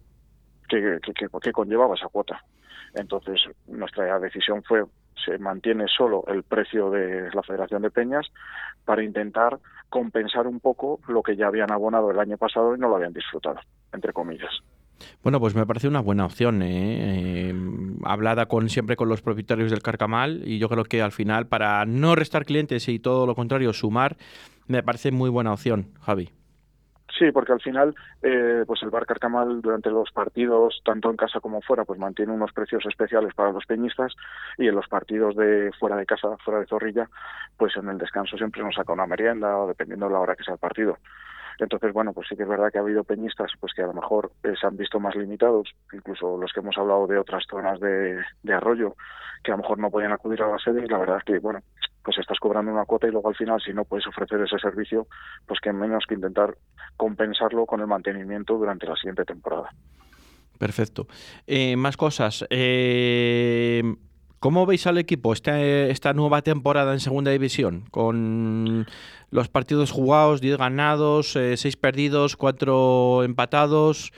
que, 0.68 1.52
conllevaba 1.52 1.96
esa 1.96 2.08
cuota. 2.08 2.44
Entonces, 2.94 3.42
nuestra 3.68 4.20
decisión 4.20 4.64
fue 4.64 4.84
se 5.26 5.38
mantiene 5.40 5.86
solo 5.88 6.24
el 6.28 6.44
precio 6.44 6.90
de 6.90 7.30
la 7.34 7.44
Federación 7.44 7.82
de 7.82 7.92
Peñas 7.92 8.28
para 8.86 9.04
intentar 9.04 9.60
compensar 9.90 10.48
un 10.48 10.60
poco 10.60 11.00
lo 11.08 11.22
que 11.22 11.36
ya 11.36 11.48
habían 11.48 11.72
abonado 11.72 12.12
el 12.12 12.20
año 12.20 12.38
pasado 12.38 12.76
y 12.76 12.80
no 12.80 12.88
lo 12.88 12.96
habían 12.96 13.14
disfrutado, 13.14 13.60
entre 13.92 14.14
comillas. 14.14 14.52
Bueno, 15.24 15.40
pues 15.40 15.56
me 15.56 15.66
parece 15.66 15.88
una 15.88 16.00
buena 16.00 16.26
opción, 16.26 16.62
¿eh? 16.62 17.50
Eh, 17.50 17.56
hablada 18.04 18.48
con 18.48 18.70
siempre 18.70 18.96
con 18.96 19.10
los 19.10 19.22
propietarios 19.22 19.70
del 19.70 19.82
Carcamal 19.82 20.42
y 20.46 20.60
yo 20.60 20.70
creo 20.70 20.86
que 20.86 21.02
al 21.02 21.12
final 21.12 21.48
para 21.48 21.86
no 21.86 22.16
restar 22.16 22.46
clientes 22.46 22.88
y 22.88 23.00
todo 23.00 23.26
lo 23.26 23.36
contrario 23.36 23.74
sumar, 23.74 24.18
me 24.68 24.84
parece 24.84 25.12
muy 25.12 25.30
buena 25.30 25.54
opción, 25.54 25.92
Javi. 26.02 26.32
Sí, 27.18 27.32
porque 27.32 27.54
al 27.54 27.62
final, 27.62 27.96
eh, 28.22 28.64
pues 28.68 28.84
el 28.84 28.92
Bar 28.92 29.08
Carcamal 29.08 29.62
durante 29.62 29.90
los 29.90 30.12
partidos, 30.12 30.82
tanto 30.86 31.10
en 31.10 31.18
casa 31.18 31.40
como 31.40 31.62
fuera, 31.62 31.84
pues 31.84 32.00
mantiene 32.00 32.32
unos 32.32 32.52
precios 32.54 32.86
especiales 32.86 33.34
para 33.34 33.52
los 33.52 33.66
peñistas 33.66 34.14
y 34.58 34.68
en 34.68 34.76
los 34.76 34.88
partidos 34.88 35.36
de 35.36 35.72
fuera 35.80 35.96
de 35.96 36.06
casa, 36.06 36.38
fuera 36.46 36.60
de 36.60 36.68
Zorrilla, 36.68 37.10
pues 37.58 37.76
en 37.76 37.90
el 37.90 37.98
descanso 37.98 38.38
siempre 38.38 38.62
nos 38.62 38.76
saca 38.76 38.94
una 38.94 39.08
merienda, 39.08 39.66
dependiendo 39.66 40.06
de 40.08 40.14
la 40.14 40.20
hora 40.20 40.36
que 40.36 40.44
sea 40.44 40.54
el 40.54 40.60
partido. 40.60 40.98
Entonces, 41.60 41.92
bueno, 41.92 42.14
pues 42.14 42.28
sí 42.28 42.36
que 42.36 42.44
es 42.44 42.50
verdad 42.50 42.72
que 42.72 42.78
ha 42.78 42.82
habido 42.82 43.04
peñistas 43.04 43.52
pues 43.60 43.74
que 43.74 43.82
a 43.82 43.88
lo 43.88 43.94
mejor 43.94 44.32
eh, 44.44 44.54
se 44.60 44.68
han 44.68 44.78
visto 44.78 45.00
más 45.00 45.16
limitados, 45.16 45.74
incluso 45.92 46.38
los 46.38 46.54
que 46.54 46.60
hemos 46.60 46.78
hablado 46.78 47.08
de 47.08 47.18
otras 47.18 47.46
zonas 47.50 47.80
de, 47.80 48.22
de 48.44 48.54
arroyo, 48.54 48.96
que 49.44 49.52
a 49.52 49.56
lo 49.56 49.64
mejor 49.64 49.80
no 49.80 49.90
podían 49.90 50.12
acudir 50.12 50.44
a 50.44 50.50
la 50.50 50.60
sede 50.60 50.86
y 50.86 50.88
la 50.88 51.00
verdad 51.00 51.18
es 51.18 51.24
que, 51.24 51.40
bueno, 51.40 51.62
pues 52.08 52.20
estás 52.20 52.40
cobrando 52.40 52.72
una 52.72 52.86
cuota 52.86 53.06
y 53.06 53.12
luego 53.12 53.28
al 53.28 53.36
final 53.36 53.62
si 53.62 53.74
no 53.74 53.84
puedes 53.84 54.08
ofrecer 54.08 54.40
ese 54.40 54.58
servicio, 54.60 55.08
pues 55.46 55.60
que 55.60 55.74
menos 55.74 56.06
que 56.08 56.16
intentar 56.16 56.56
compensarlo 56.96 57.66
con 57.66 57.82
el 57.82 57.88
mantenimiento 57.88 58.58
durante 58.58 58.88
la 58.88 58.96
siguiente 58.96 59.26
temporada. 59.26 59.72
Perfecto. 60.58 61.06
Eh, 61.46 61.76
más 61.76 61.98
cosas. 61.98 62.46
Eh, 62.50 63.84
¿Cómo 64.40 64.66
veis 64.66 64.88
al 64.88 65.00
equipo 65.00 65.34
este, 65.34 65.92
esta 65.92 66.14
nueva 66.14 66.42
temporada 66.44 66.94
en 66.94 67.02
Segunda 67.02 67.32
División? 67.32 67.84
Con 67.92 68.88
los 69.30 69.50
partidos 69.50 69.92
jugados, 69.92 70.40
10 70.40 70.60
ganados, 70.60 71.34
6 71.34 71.66
eh, 71.66 71.72
perdidos, 71.78 72.38
4 72.38 73.26
empatados. 73.26 74.14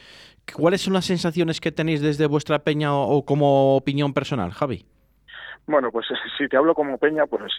¿Cuáles 0.54 0.82
son 0.82 0.94
las 0.94 1.06
sensaciones 1.06 1.60
que 1.60 1.72
tenéis 1.72 2.02
desde 2.02 2.28
vuestra 2.28 2.60
peña 2.60 2.94
o 2.94 3.26
como 3.26 3.76
opinión 3.76 4.14
personal, 4.14 4.52
Javi? 4.52 4.86
Bueno, 5.68 5.92
pues 5.92 6.08
si 6.38 6.48
te 6.48 6.58
hablo 6.58 6.74
como 6.74 6.98
Peña, 6.98 7.26
pues, 7.28 7.54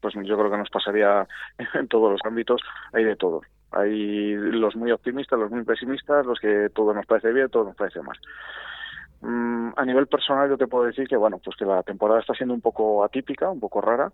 pues 0.00 0.14
yo 0.14 0.36
creo 0.36 0.50
que 0.50 0.58
nos 0.58 0.70
pasaría 0.70 1.26
en 1.74 1.88
todos 1.88 2.12
los 2.12 2.20
ámbitos, 2.24 2.60
hay 2.92 3.04
de 3.04 3.16
todo. 3.16 3.42
Hay 3.72 4.34
los 4.34 4.76
muy 4.76 4.92
optimistas, 4.92 5.38
los 5.38 5.50
muy 5.50 5.64
pesimistas, 5.64 6.24
los 6.24 6.38
que 6.38 6.68
todo 6.74 6.94
nos 6.94 7.06
parece 7.06 7.32
bien, 7.32 7.50
todo 7.50 7.64
nos 7.64 7.76
parece 7.76 8.00
mal. 8.00 8.16
Mm, 9.20 9.70
a 9.76 9.84
nivel 9.84 10.06
personal 10.06 10.48
yo 10.48 10.56
te 10.56 10.66
puedo 10.66 10.84
decir 10.84 11.08
que 11.08 11.16
bueno, 11.16 11.40
pues 11.42 11.56
que 11.56 11.64
la 11.64 11.82
temporada 11.82 12.20
está 12.20 12.34
siendo 12.34 12.54
un 12.54 12.60
poco 12.60 13.04
atípica, 13.04 13.50
un 13.50 13.60
poco 13.60 13.80
rara. 13.80 14.12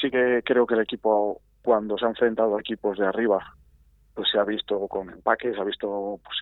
Sí 0.00 0.10
que 0.10 0.42
creo 0.44 0.66
que 0.66 0.74
el 0.74 0.80
equipo 0.80 1.40
cuando 1.62 1.98
se 1.98 2.06
ha 2.06 2.08
enfrentado 2.08 2.56
a 2.56 2.60
equipos 2.60 2.98
de 2.98 3.06
arriba 3.06 3.42
pues 4.16 4.30
se 4.32 4.38
ha 4.38 4.44
visto 4.44 4.88
con 4.88 5.10
empaques, 5.10 5.54
se 5.54 5.60
ha 5.60 5.64
visto, 5.64 6.18
pues, 6.24 6.36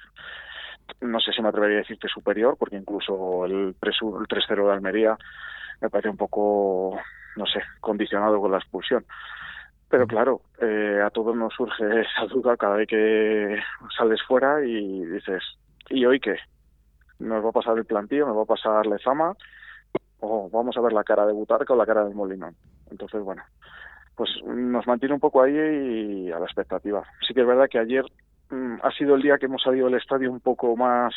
no 1.00 1.18
sé 1.18 1.32
si 1.32 1.42
me 1.42 1.48
atrevería 1.48 1.78
a 1.78 1.80
decir 1.80 1.98
que 1.98 2.08
superior, 2.08 2.56
porque 2.56 2.76
incluso 2.76 3.44
el, 3.44 3.52
el 3.52 3.74
3-0 3.80 4.66
de 4.66 4.72
Almería 4.72 5.18
me 5.80 5.90
parece 5.90 6.08
un 6.08 6.16
poco, 6.16 6.98
no 7.36 7.46
sé, 7.46 7.60
condicionado 7.80 8.40
con 8.40 8.50
la 8.50 8.58
expulsión. 8.58 9.04
Pero 9.88 10.06
claro, 10.06 10.40
eh, 10.60 11.00
a 11.04 11.10
todos 11.10 11.36
nos 11.36 11.54
surge 11.54 11.84
esa 12.00 12.26
duda 12.26 12.56
cada 12.56 12.76
vez 12.76 12.88
que 12.88 13.58
sales 13.96 14.20
fuera 14.26 14.64
y 14.64 15.04
dices, 15.04 15.42
¿y 15.88 16.04
hoy 16.04 16.20
qué? 16.20 16.36
¿Nos 17.18 17.44
va 17.44 17.50
a 17.50 17.52
pasar 17.52 17.78
el 17.78 17.84
plantío? 17.84 18.26
¿Nos 18.26 18.36
va 18.36 18.42
a 18.42 18.46
pasar 18.46 18.86
la 18.86 18.96
Lezama? 18.96 19.34
¿O 20.20 20.50
vamos 20.50 20.76
a 20.76 20.80
ver 20.80 20.92
la 20.92 21.04
cara 21.04 21.26
de 21.26 21.32
Butarca 21.32 21.74
o 21.74 21.76
la 21.76 21.86
cara 21.86 22.04
del 22.04 22.14
Molinón? 22.14 22.56
Entonces, 22.90 23.22
bueno, 23.22 23.42
pues 24.16 24.30
nos 24.44 24.86
mantiene 24.86 25.14
un 25.14 25.20
poco 25.20 25.42
ahí 25.42 25.54
y 25.54 26.32
a 26.32 26.38
la 26.38 26.46
expectativa. 26.46 27.02
Sí 27.26 27.34
que 27.34 27.42
es 27.42 27.46
verdad 27.46 27.68
que 27.70 27.78
ayer 27.78 28.04
mm, 28.50 28.76
ha 28.82 28.90
sido 28.92 29.14
el 29.14 29.22
día 29.22 29.38
que 29.38 29.46
hemos 29.46 29.62
salido 29.62 29.86
del 29.86 30.00
estadio 30.00 30.30
un 30.30 30.40
poco 30.40 30.76
más, 30.76 31.14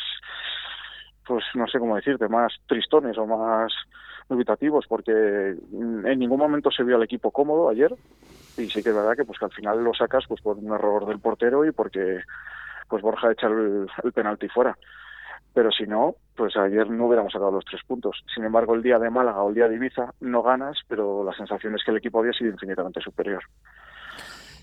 pues 1.26 1.44
no 1.54 1.66
sé 1.66 1.78
cómo 1.78 1.96
decirte, 1.96 2.28
más 2.28 2.52
tristones 2.66 3.16
o 3.18 3.26
más 3.26 3.72
dubitativos, 4.28 4.86
porque 4.88 5.56
mm, 5.70 6.06
en 6.06 6.18
ningún 6.18 6.38
momento 6.38 6.70
se 6.70 6.84
vio 6.84 6.96
al 6.96 7.02
equipo 7.02 7.30
cómodo 7.30 7.68
ayer 7.68 7.94
y 8.56 8.68
sí 8.68 8.82
que 8.82 8.90
es 8.90 8.94
verdad 8.94 9.16
que 9.16 9.24
pues 9.24 9.38
que 9.38 9.44
al 9.44 9.52
final 9.52 9.82
lo 9.82 9.94
sacas 9.94 10.24
pues 10.28 10.40
por 10.40 10.56
un 10.58 10.72
error 10.72 11.06
del 11.06 11.20
portero 11.20 11.64
y 11.64 11.72
porque 11.72 12.20
pues 12.88 13.02
Borja 13.02 13.32
echa 13.32 13.46
el, 13.46 13.86
el 14.02 14.12
penalti 14.12 14.48
fuera 14.48 14.76
pero 15.58 15.72
si 15.72 15.88
no, 15.88 16.14
pues 16.36 16.56
ayer 16.56 16.88
no 16.88 17.06
hubiéramos 17.06 17.32
sacado 17.32 17.50
los 17.50 17.64
tres 17.64 17.80
puntos. 17.84 18.22
Sin 18.32 18.44
embargo, 18.44 18.76
el 18.76 18.82
día 18.82 18.98
de 18.98 19.10
Málaga 19.10 19.42
o 19.42 19.48
el 19.48 19.56
día 19.56 19.68
de 19.68 19.74
Ibiza 19.74 20.14
no 20.20 20.40
ganas, 20.40 20.78
pero 20.86 21.24
la 21.24 21.32
sensación 21.32 21.74
es 21.74 21.82
que 21.82 21.90
el 21.90 21.96
equipo 21.96 22.20
había 22.20 22.32
sido 22.32 22.52
infinitamente 22.52 23.00
superior. 23.00 23.42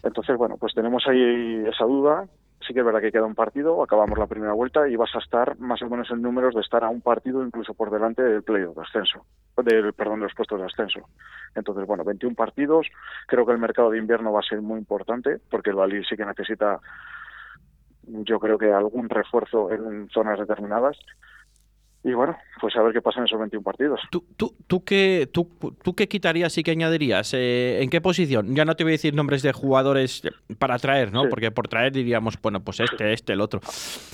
Entonces, 0.04 0.38
bueno, 0.38 0.56
pues 0.58 0.74
tenemos 0.74 1.04
ahí 1.08 1.66
esa 1.68 1.84
duda. 1.84 2.26
Sí 2.66 2.74
que 2.74 2.80
es 2.80 2.86
verdad 2.86 3.02
que 3.02 3.12
queda 3.12 3.26
un 3.26 3.36
partido, 3.36 3.84
acabamos 3.84 4.18
la 4.18 4.28
primera 4.28 4.54
vuelta 4.54 4.88
y 4.88 4.96
vas 4.96 5.14
a 5.16 5.20
estar 5.20 5.58
más 5.60 5.82
o 5.82 5.90
menos 5.90 6.10
en 6.10 6.22
números 6.22 6.56
de 6.56 6.62
estar 6.62 6.84
a 6.84 6.90
un 6.90 7.02
partido 7.02 7.46
incluso 7.46 7.74
por 7.74 7.92
delante 7.92 8.24
del 8.24 8.44
playoff 8.44 8.76
de 8.76 8.82
ascenso, 8.82 9.26
del, 9.64 9.94
perdón, 9.94 10.20
de 10.20 10.26
los 10.26 10.34
puestos 10.34 10.60
de 10.60 10.66
ascenso. 10.66 11.08
Entonces, 11.54 11.86
bueno, 11.86 12.04
21 12.04 12.36
partidos. 12.36 12.88
Creo 13.28 13.46
que 13.46 13.52
el 13.52 13.60
mercado 13.60 13.92
de 13.92 14.00
invierno 14.00 14.32
va 14.32 14.40
a 14.40 14.44
ser 14.44 14.62
muy 14.62 14.80
importante 14.80 15.38
porque 15.50 15.70
el 15.70 15.76
Valil 15.76 16.06
sí 16.06 16.16
que 16.16 16.26
necesita 16.26 16.80
yo 18.08 18.40
creo 18.40 18.58
que 18.58 18.72
algún 18.72 19.10
refuerzo 19.10 19.72
en 19.72 20.10
zonas 20.10 20.40
determinadas. 20.40 20.98
Y 22.08 22.14
bueno, 22.14 22.38
pues 22.62 22.76
a 22.76 22.84
ver 22.84 22.94
qué 22.94 23.02
pasa 23.02 23.20
en 23.20 23.26
esos 23.26 23.40
21 23.40 23.64
partidos. 23.64 24.00
¿Tú, 24.12 24.24
tú, 24.38 24.54
tú, 24.68 24.84
qué, 24.84 25.28
tú, 25.32 25.50
tú 25.82 25.96
qué 25.96 26.08
quitarías 26.08 26.56
y 26.56 26.62
qué 26.62 26.70
añadirías? 26.70 27.34
Eh, 27.34 27.82
¿En 27.82 27.90
qué 27.90 28.00
posición? 28.00 28.56
Ya 28.56 28.64
no 28.64 28.76
te 28.76 28.84
voy 28.84 28.92
a 28.92 28.94
decir 28.94 29.16
nombres 29.16 29.42
de 29.42 29.52
jugadores 29.54 30.22
para 30.60 30.78
traer, 30.78 31.12
¿no? 31.12 31.28
Porque 31.30 31.50
por 31.50 31.68
traer 31.68 31.94
diríamos, 31.94 32.40
bueno, 32.40 32.64
pues 32.64 32.80
este, 32.80 33.12
este, 33.12 33.34
el 33.34 33.42
otro. 33.42 33.60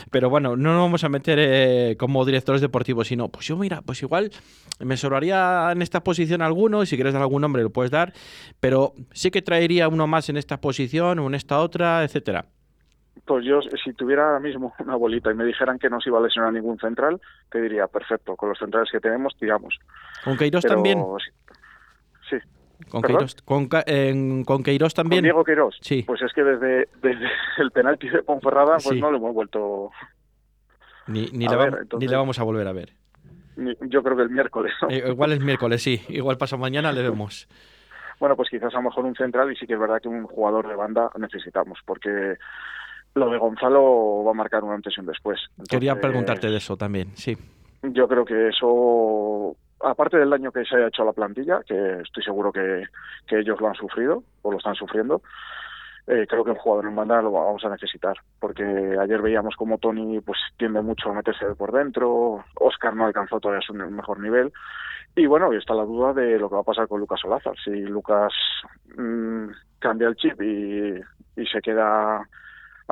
Pero 0.09 0.29
bueno, 0.29 0.55
no 0.55 0.71
nos 0.71 0.83
vamos 0.83 1.03
a 1.03 1.09
meter 1.09 1.37
eh, 1.41 1.97
como 1.99 2.23
directores 2.23 2.61
deportivos, 2.61 3.09
sino, 3.09 3.27
pues 3.27 3.47
yo 3.47 3.57
mira, 3.57 3.81
pues 3.81 4.01
igual 4.01 4.31
me 4.79 4.95
sobraría 4.95 5.69
en 5.73 5.81
esta 5.81 6.01
posición 6.01 6.41
alguno, 6.41 6.83
y 6.83 6.85
si 6.85 6.95
quieres 6.95 7.11
dar 7.11 7.21
algún 7.23 7.41
nombre 7.41 7.61
lo 7.61 7.71
puedes 7.71 7.91
dar, 7.91 8.13
pero 8.61 8.93
sí 9.11 9.31
que 9.31 9.41
traería 9.41 9.89
uno 9.89 10.07
más 10.07 10.29
en 10.29 10.37
esta 10.37 10.61
posición 10.61 11.19
o 11.19 11.27
en 11.27 11.35
esta 11.35 11.59
otra, 11.59 12.05
etcétera. 12.05 12.45
Pues 13.25 13.45
yo, 13.45 13.59
si 13.61 13.93
tuviera 13.93 14.25
ahora 14.25 14.39
mismo 14.39 14.73
una 14.79 14.95
bolita 14.95 15.31
y 15.31 15.35
me 15.35 15.45
dijeran 15.45 15.79
que 15.79 15.89
no 15.89 15.99
se 16.01 16.09
iba 16.09 16.19
a 16.19 16.21
lesionar 16.21 16.53
ningún 16.53 16.79
central, 16.79 17.21
te 17.49 17.61
diría, 17.61 17.87
perfecto, 17.87 18.35
con 18.35 18.49
los 18.49 18.59
centrales 18.59 18.89
que 18.91 18.99
tenemos, 18.99 19.35
tiramos. 19.37 19.77
¿Con 20.23 20.37
Queiroz 20.37 20.63
también? 20.63 21.03
Sí. 22.29 22.37
¿Con 22.89 23.01
Queiroz, 23.01 23.35
con, 23.43 23.67
¿Con 23.67 24.63
Queiroz, 24.63 24.93
también? 24.93 25.19
¿Con 25.19 25.23
Diego 25.23 25.43
Queiroz? 25.43 25.77
Sí. 25.81 26.03
Pues 26.05 26.21
es 26.21 26.33
que 26.33 26.43
desde, 26.43 26.89
desde 27.01 27.27
el 27.59 27.71
penalti 27.71 28.09
de 28.09 28.23
Ponferrada, 28.23 28.77
pues 28.83 28.99
no 28.99 29.11
lo 29.11 29.17
hemos 29.17 29.33
vuelto... 29.33 29.91
Ni, 31.07 31.25
ni, 31.31 31.47
le 31.47 31.57
ni, 31.97 32.07
le 32.07 32.15
vamos 32.15 32.39
a 32.39 32.43
volver 32.43 32.67
a 32.67 32.73
ver. 32.73 32.93
Yo 33.81 34.01
creo 34.01 34.15
que 34.15 34.23
el 34.23 34.29
miércoles. 34.29 34.71
Eh, 34.87 35.03
igual 35.07 35.33
es 35.33 35.41
miércoles, 35.41 35.81
sí. 35.81 36.01
Igual 36.09 36.37
pasa 36.37 36.57
mañana 36.57 36.91
le 36.91 37.01
vemos. 37.01 37.49
Bueno, 38.19 38.35
pues 38.35 38.49
quizás 38.49 38.71
a 38.73 38.77
lo 38.77 38.83
mejor 38.83 39.05
un 39.05 39.15
central 39.15 39.51
y 39.51 39.55
sí 39.55 39.65
que 39.65 39.73
es 39.73 39.79
verdad 39.79 39.99
que 39.99 40.07
un 40.07 40.25
jugador 40.25 40.67
de 40.67 40.75
banda 40.75 41.09
necesitamos, 41.17 41.79
porque 41.85 42.37
lo 43.15 43.29
de 43.29 43.37
Gonzalo 43.37 44.23
va 44.23 44.31
a 44.31 44.35
marcar 44.35 44.63
un 44.63 44.71
antes 44.71 44.93
y 44.97 44.99
un 44.99 45.07
después. 45.07 45.39
Quería 45.69 45.99
preguntarte 45.99 46.49
de 46.49 46.57
eso 46.57 46.77
también, 46.77 47.15
sí. 47.15 47.37
Yo 47.83 48.07
creo 48.07 48.23
que 48.23 48.49
eso, 48.49 49.55
aparte 49.79 50.17
del 50.17 50.29
daño 50.29 50.51
que 50.51 50.63
se 50.65 50.75
haya 50.75 50.87
hecho 50.87 51.01
a 51.01 51.05
la 51.05 51.13
plantilla, 51.13 51.61
que 51.65 52.01
estoy 52.01 52.23
seguro 52.23 52.51
que, 52.51 52.83
que 53.27 53.39
ellos 53.39 53.59
lo 53.59 53.67
han 53.67 53.75
sufrido 53.75 54.23
o 54.43 54.51
lo 54.51 54.57
están 54.57 54.75
sufriendo, 54.75 55.21
eh, 56.07 56.25
creo 56.27 56.43
que 56.43 56.51
el 56.51 56.57
jugador 56.57 56.85
en 56.85 56.95
banda 56.95 57.21
lo 57.21 57.31
vamos 57.31 57.63
a 57.65 57.69
necesitar, 57.69 58.17
porque 58.39 58.63
ayer 58.63 59.21
veíamos 59.21 59.55
como 59.55 59.77
Tony 59.77 60.19
pues 60.21 60.39
tiende 60.57 60.81
mucho 60.81 61.09
a 61.09 61.13
meterse 61.13 61.45
por 61.55 61.71
dentro, 61.71 62.43
Oscar 62.55 62.95
no 62.95 63.05
alcanzó 63.05 63.39
todavía 63.39 63.65
su 63.65 63.73
mejor 63.73 64.19
nivel, 64.19 64.51
y 65.15 65.25
bueno, 65.25 65.53
y 65.53 65.57
está 65.57 65.73
la 65.73 65.83
duda 65.83 66.13
de 66.13 66.39
lo 66.39 66.49
que 66.49 66.55
va 66.55 66.61
a 66.61 66.65
pasar 66.65 66.87
con 66.87 66.99
Lucas 66.99 67.23
Olazar, 67.25 67.55
si 67.63 67.71
Lucas 67.71 68.33
mmm, 68.95 69.47
cambia 69.79 70.07
el 70.07 70.15
chip 70.15 70.41
y, 70.41 71.01
y 71.35 71.45
se 71.47 71.61
queda 71.61 72.27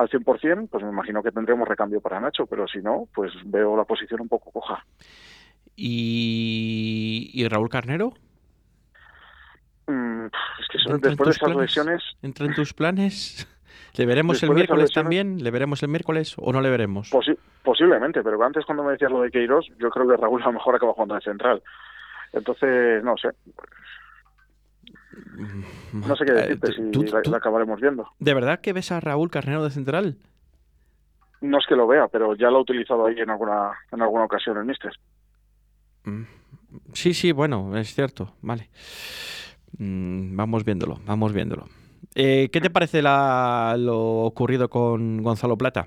al 0.00 0.08
100%, 0.08 0.68
pues 0.70 0.82
me 0.82 0.90
imagino 0.90 1.22
que 1.22 1.30
tendremos 1.30 1.68
recambio 1.68 2.00
para 2.00 2.20
Nacho, 2.20 2.46
pero 2.46 2.66
si 2.66 2.78
no, 2.78 3.06
pues 3.14 3.32
veo 3.44 3.76
la 3.76 3.84
posición 3.84 4.22
un 4.22 4.28
poco 4.28 4.50
coja. 4.50 4.84
¿Y, 5.76 7.30
¿Y 7.34 7.46
Raúl 7.48 7.68
Carnero? 7.68 8.14
Mm, 9.86 10.26
es 10.26 10.68
que 10.70 11.08
después 11.08 11.28
de 11.28 11.30
esas 11.32 11.56
lesiones... 11.56 12.02
¿Entra 12.22 12.46
en 12.46 12.54
tus 12.54 12.72
planes? 12.72 13.46
¿Le 13.96 14.06
veremos 14.06 14.42
el 14.42 14.50
miércoles 14.50 14.90
también? 14.92 15.42
¿Le 15.42 15.50
veremos 15.50 15.82
el 15.82 15.90
miércoles 15.90 16.34
o 16.38 16.52
no 16.52 16.60
le 16.60 16.70
veremos? 16.70 17.10
posiblemente, 17.62 18.22
pero 18.22 18.42
antes 18.42 18.64
cuando 18.64 18.82
me 18.82 18.92
decías 18.92 19.10
lo 19.10 19.20
de 19.20 19.30
Queiroz, 19.30 19.66
yo 19.78 19.90
creo 19.90 20.08
que 20.08 20.16
Raúl 20.16 20.42
a 20.42 20.46
lo 20.46 20.52
mejor 20.52 20.74
acaba 20.74 20.94
jugando 20.94 21.14
de 21.14 21.20
central. 21.20 21.62
Entonces, 22.32 23.04
no 23.04 23.16
sé. 23.18 23.28
No 25.92 26.16
sé 26.16 26.24
qué 26.24 26.32
decirte 26.32 26.70
eh, 26.70 26.74
si 26.74 27.30
la, 27.30 27.38
acabaremos 27.38 27.80
viendo. 27.80 28.08
¿De 28.18 28.34
verdad 28.34 28.60
que 28.60 28.72
ves 28.72 28.92
a 28.92 29.00
Raúl 29.00 29.30
Carnero 29.30 29.64
de 29.64 29.70
central? 29.70 30.16
No 31.40 31.58
es 31.58 31.66
que 31.66 31.74
lo 31.74 31.86
vea, 31.86 32.08
pero 32.08 32.34
ya 32.34 32.50
lo 32.50 32.58
he 32.58 32.62
utilizado 32.62 33.06
ahí 33.06 33.18
en 33.18 33.30
alguna, 33.30 33.72
en 33.90 34.02
alguna 34.02 34.24
ocasión 34.24 34.58
el 34.58 34.64
Mister. 34.64 34.92
Mm, 36.04 36.22
sí, 36.92 37.14
sí, 37.14 37.32
bueno, 37.32 37.76
es 37.76 37.94
cierto, 37.94 38.34
vale. 38.42 38.68
Mm, 39.78 40.36
vamos 40.36 40.64
viéndolo, 40.64 41.00
vamos 41.06 41.32
viéndolo. 41.32 41.66
Eh, 42.14 42.50
¿Qué 42.52 42.60
te 42.60 42.70
parece 42.70 43.02
la, 43.02 43.76
lo 43.78 43.98
ocurrido 43.98 44.68
con 44.68 45.22
Gonzalo 45.22 45.56
Plata? 45.56 45.86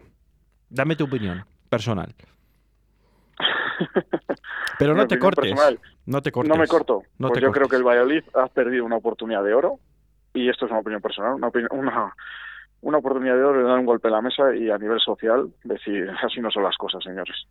Dame 0.70 0.96
tu 0.96 1.06
opinión 1.06 1.46
personal. 1.70 2.14
Pero 4.80 4.96
no 4.96 5.08
te 5.08 5.20
cortes. 5.20 5.54
No 6.06 6.22
te 6.22 6.32
cortes. 6.32 6.50
No 6.50 6.62
me 6.62 6.68
corto. 6.68 7.04
pues 7.18 7.42
yo 7.42 7.52
creo 7.52 7.68
que 7.68 7.76
el 7.76 7.84
Valladolid 7.84 8.24
ha 8.34 8.48
perdido 8.48 8.86
una 8.86 8.98
oportunidad 8.98 9.44
de 9.44 9.54
oro 9.54 9.80
y 10.34 10.50
esto 10.50 10.66
es 10.66 10.72
una 10.72 10.82
opinión 10.82 11.02
personal, 11.02 11.36
una, 11.36 11.52
una, 11.72 12.16
una 12.82 12.98
oportunidad 12.98 13.36
de 13.36 13.44
oro 13.44 13.60
de 13.60 13.66
dar 13.66 13.80
un 13.80 13.86
golpe 13.86 14.08
a 14.10 14.12
la 14.12 14.22
mesa 14.22 14.56
y 14.56 14.70
a 14.70 14.78
nivel 14.78 15.00
social 15.00 15.50
decir 15.64 16.10
así 16.24 16.42
no 16.42 16.52
son 16.52 16.64
las 16.64 16.76
cosas, 16.78 17.04
señores. 17.04 17.48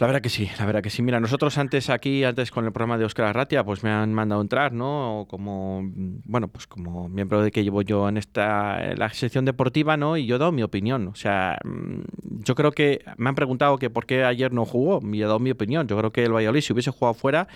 La 0.00 0.06
verdad 0.06 0.22
que 0.22 0.30
sí, 0.30 0.48
la 0.58 0.64
verdad 0.64 0.82
que 0.82 0.88
sí. 0.88 1.02
Mira, 1.02 1.20
nosotros 1.20 1.58
antes 1.58 1.90
aquí, 1.90 2.24
antes 2.24 2.50
con 2.50 2.64
el 2.64 2.72
programa 2.72 2.96
de 2.96 3.04
Oscar 3.04 3.26
Arratia, 3.26 3.64
pues 3.64 3.82
me 3.82 3.90
han 3.90 4.14
mandado 4.14 4.40
entrar, 4.40 4.72
¿no? 4.72 5.26
Como, 5.28 5.82
bueno, 6.24 6.48
pues 6.48 6.66
como 6.66 7.10
miembro 7.10 7.42
de 7.42 7.50
que 7.50 7.62
llevo 7.62 7.82
yo 7.82 8.08
en 8.08 8.16
esta 8.16 8.94
la 8.96 9.10
sección 9.10 9.44
deportiva, 9.44 9.98
¿no? 9.98 10.16
Y 10.16 10.24
yo 10.24 10.36
he 10.36 10.38
dado 10.38 10.52
mi 10.52 10.62
opinión. 10.62 11.08
O 11.08 11.14
sea, 11.14 11.58
mm, 11.64 12.00
yo 12.46 12.54
creo 12.54 12.72
que 12.72 13.04
me 13.18 13.28
han 13.28 13.34
preguntado 13.34 13.76
que 13.76 13.90
por 13.90 14.06
qué 14.06 14.24
ayer 14.24 14.54
no 14.54 14.64
jugó 14.64 15.00
y 15.06 15.20
he 15.20 15.26
dado 15.26 15.38
mi 15.38 15.50
opinión. 15.50 15.86
Yo 15.86 15.98
creo 15.98 16.12
que 16.12 16.24
el 16.24 16.32
Valladolid, 16.32 16.62
si 16.62 16.72
hubiese 16.72 16.92
jugado 16.92 17.12
fuera, 17.12 17.46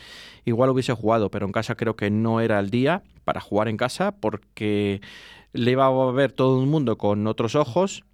igual 0.45 0.69
hubiese 0.69 0.93
jugado, 0.93 1.31
pero 1.31 1.47
en 1.47 1.53
casa 1.53 1.77
creo 1.77 1.97
que 1.97 2.11
no 2.11 2.43
era 2.43 2.61
el 2.61 2.69
día 2.69 3.05
para 3.25 3.41
jugar 3.41 3.69
en 3.69 3.79
casa 3.79 4.13
porque 4.21 5.01
le 5.55 5.71
iba 5.71 5.87
a 5.87 6.13
ver 6.13 6.33
todo 6.33 6.61
el 6.61 6.67
mundo 6.69 6.99
con 6.99 7.27
otros 7.27 7.55
ojos 7.55 8.05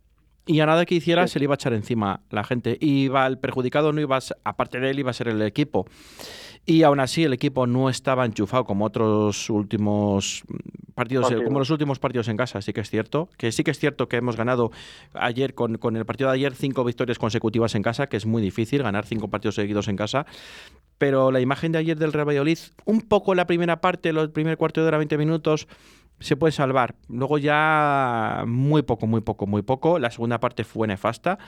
y 0.47 0.61
a 0.61 0.67
nada 0.67 0.87
que 0.87 0.95
hiciera 0.95 1.27
se 1.29 1.39
le 1.39 1.45
iba 1.45 1.55
a 1.55 1.57
echar 1.57 1.73
encima 1.73 2.23
la 2.31 2.45
gente. 2.45 2.77
Iba, 2.81 3.27
el 3.27 3.39
perjudicado 3.39 3.93
no 3.93 4.01
iba 4.01 4.17
a, 4.17 4.21
aparte 4.45 4.81
de 4.81 4.91
él, 4.91 4.99
iba 4.99 5.11
a 5.11 5.15
ser 5.15 5.29
el 5.29 5.41
equipo. 5.43 5.87
Y 6.67 6.83
aún 6.83 7.01
así 7.01 7.25
el 7.25 7.33
equipo 7.33 7.67
no 7.67 7.89
estaba 7.89 8.27
enchufado 8.27 8.65
como 8.65 8.85
otros 8.85 9.49
últimos 9.49 10.45
partidos, 10.95 11.33
como 11.45 11.59
los 11.59 11.71
últimos 11.71 11.99
partidos 11.99 12.29
en 12.29 12.37
casa, 12.37 12.61
sí 12.61 12.73
que 12.73 12.83
es 12.83 12.91
cierto. 12.91 13.31
Que 13.39 13.51
sí 13.51 13.65
que 13.65 13.71
es 13.71 13.79
cierto 13.79 14.09
que 14.09 14.17
hemos 14.17 14.37
ganado 14.37 14.71
ayer, 15.15 15.55
con, 15.55 15.79
con 15.79 15.97
el 15.97 16.05
partido 16.05 16.31
de 16.31 16.37
ayer, 16.37 16.55
cinco 16.55 16.85
victorias 16.85 17.19
consecutivas 17.19 17.75
en 17.75 17.83
casa, 17.83 18.09
que 18.09 18.17
es 18.17 18.27
muy 18.27 18.43
difícil 18.43 18.83
ganar 18.83 19.07
cinco 19.07 19.29
partidos 19.29 19.55
seguidos 19.55 19.89
en 19.89 19.97
casa. 19.97 20.27
Pero 20.99 21.33
la 21.33 21.41
imagen 21.41 21.73
de 21.73 21.79
ayer 21.79 21.97
del 21.97 22.13
Real 22.13 22.29
Valladolid, 22.29 22.59
un 22.85 23.01
poco 23.01 23.35
la 23.35 23.47
primera 23.47 23.81
parte, 23.81 24.13
los 24.13 24.29
primer 24.29 24.59
cuarto 24.59 24.83
de 24.83 24.89
hora, 24.89 24.99
20 24.99 25.17
minutos, 25.17 25.67
se 26.21 26.37
puede 26.37 26.53
salvar. 26.53 26.95
Luego 27.09 27.39
ya 27.39 28.45
muy 28.47 28.83
poco, 28.83 29.07
muy 29.07 29.23
poco, 29.23 29.47
muy 29.47 29.63
poco. 29.63 29.99
La 29.99 30.11
segunda 30.11 30.39
parte 30.39 30.65
fue 30.65 30.87
nefasta. 30.87 31.39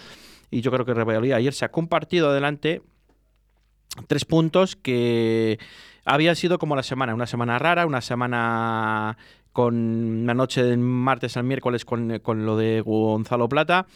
Y 0.51 0.61
yo 0.61 0.71
creo 0.71 0.85
que 0.85 0.95
Real 0.95 1.33
ayer 1.33 1.53
se 1.55 1.65
ha 1.65 1.71
compartido 1.71 2.31
adelante 2.31 2.83
tres 4.07 4.25
puntos 4.25 4.77
que 4.77 5.59
había 6.05 6.35
sido 6.35 6.59
como 6.59 6.77
la 6.77 6.83
semana. 6.83 7.15
Una 7.15 7.27
semana 7.27 7.59
rara, 7.59 7.87
una 7.87 8.01
semana 8.01 9.17
con 9.53 10.27
la 10.27 10.35
noche 10.35 10.63
del 10.63 10.79
martes 10.79 11.37
al 11.37 11.45
miércoles 11.45 11.85
con, 11.85 12.19
con 12.21 12.47
lo 12.47 12.57
de 12.57 12.81
Gonzalo 12.81 13.49
Plata. 13.49 13.87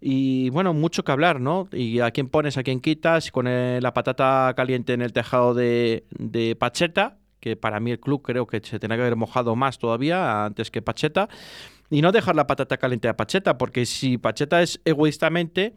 Y 0.00 0.50
bueno, 0.50 0.74
mucho 0.74 1.04
que 1.04 1.12
hablar, 1.12 1.40
¿no? 1.40 1.68
Y 1.72 2.00
a 2.00 2.10
quién 2.10 2.28
pones, 2.28 2.58
a 2.58 2.62
quién 2.62 2.80
quitas, 2.80 3.30
con 3.30 3.46
la 3.46 3.94
patata 3.94 4.52
caliente 4.56 4.92
en 4.92 5.00
el 5.00 5.12
tejado 5.12 5.54
de, 5.54 6.04
de 6.10 6.56
Pacheta, 6.56 7.16
que 7.44 7.56
para 7.56 7.78
mí 7.78 7.90
el 7.90 8.00
club 8.00 8.22
creo 8.22 8.46
que 8.46 8.58
se 8.60 8.78
tenía 8.78 8.96
que 8.96 9.02
haber 9.02 9.16
mojado 9.16 9.54
más 9.54 9.78
todavía 9.78 10.46
antes 10.46 10.70
que 10.70 10.80
Pacheta. 10.80 11.28
Y 11.90 12.00
no 12.00 12.10
dejar 12.10 12.34
la 12.34 12.46
patata 12.46 12.78
caliente 12.78 13.06
a 13.06 13.18
Pacheta, 13.18 13.58
porque 13.58 13.84
si 13.84 14.16
Pacheta 14.16 14.62
es 14.62 14.80
egoístamente, 14.86 15.76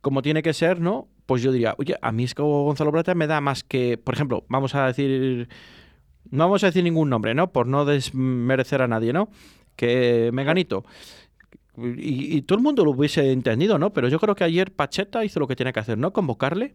como 0.00 0.22
tiene 0.22 0.44
que 0.44 0.52
ser, 0.52 0.80
¿no? 0.80 1.08
Pues 1.26 1.42
yo 1.42 1.50
diría, 1.50 1.74
oye, 1.76 1.96
a 2.00 2.12
mí 2.12 2.22
es 2.22 2.36
que 2.36 2.42
Gonzalo 2.42 2.92
Plata 2.92 3.16
me 3.16 3.26
da 3.26 3.40
más 3.40 3.64
que, 3.64 3.98
por 3.98 4.14
ejemplo, 4.14 4.44
vamos 4.48 4.76
a 4.76 4.86
decir, 4.86 5.48
no 6.30 6.44
vamos 6.44 6.62
a 6.62 6.68
decir 6.68 6.84
ningún 6.84 7.10
nombre, 7.10 7.34
¿no? 7.34 7.50
Por 7.50 7.66
no 7.66 7.84
desmerecer 7.84 8.80
a 8.80 8.86
nadie, 8.86 9.12
¿no? 9.12 9.28
Que 9.74 10.30
Meganito 10.32 10.84
y, 11.96 12.42
todo 12.42 12.58
el 12.58 12.64
mundo 12.64 12.84
lo 12.84 12.92
hubiese 12.92 13.32
entendido, 13.32 13.78
¿no? 13.78 13.92
Pero 13.92 14.08
yo 14.08 14.18
creo 14.18 14.34
que 14.34 14.44
ayer 14.44 14.72
Pacheta 14.72 15.24
hizo 15.24 15.40
lo 15.40 15.46
que 15.46 15.56
tenía 15.56 15.72
que 15.72 15.80
hacer, 15.80 15.98
¿no? 15.98 16.12
Convocarle 16.12 16.74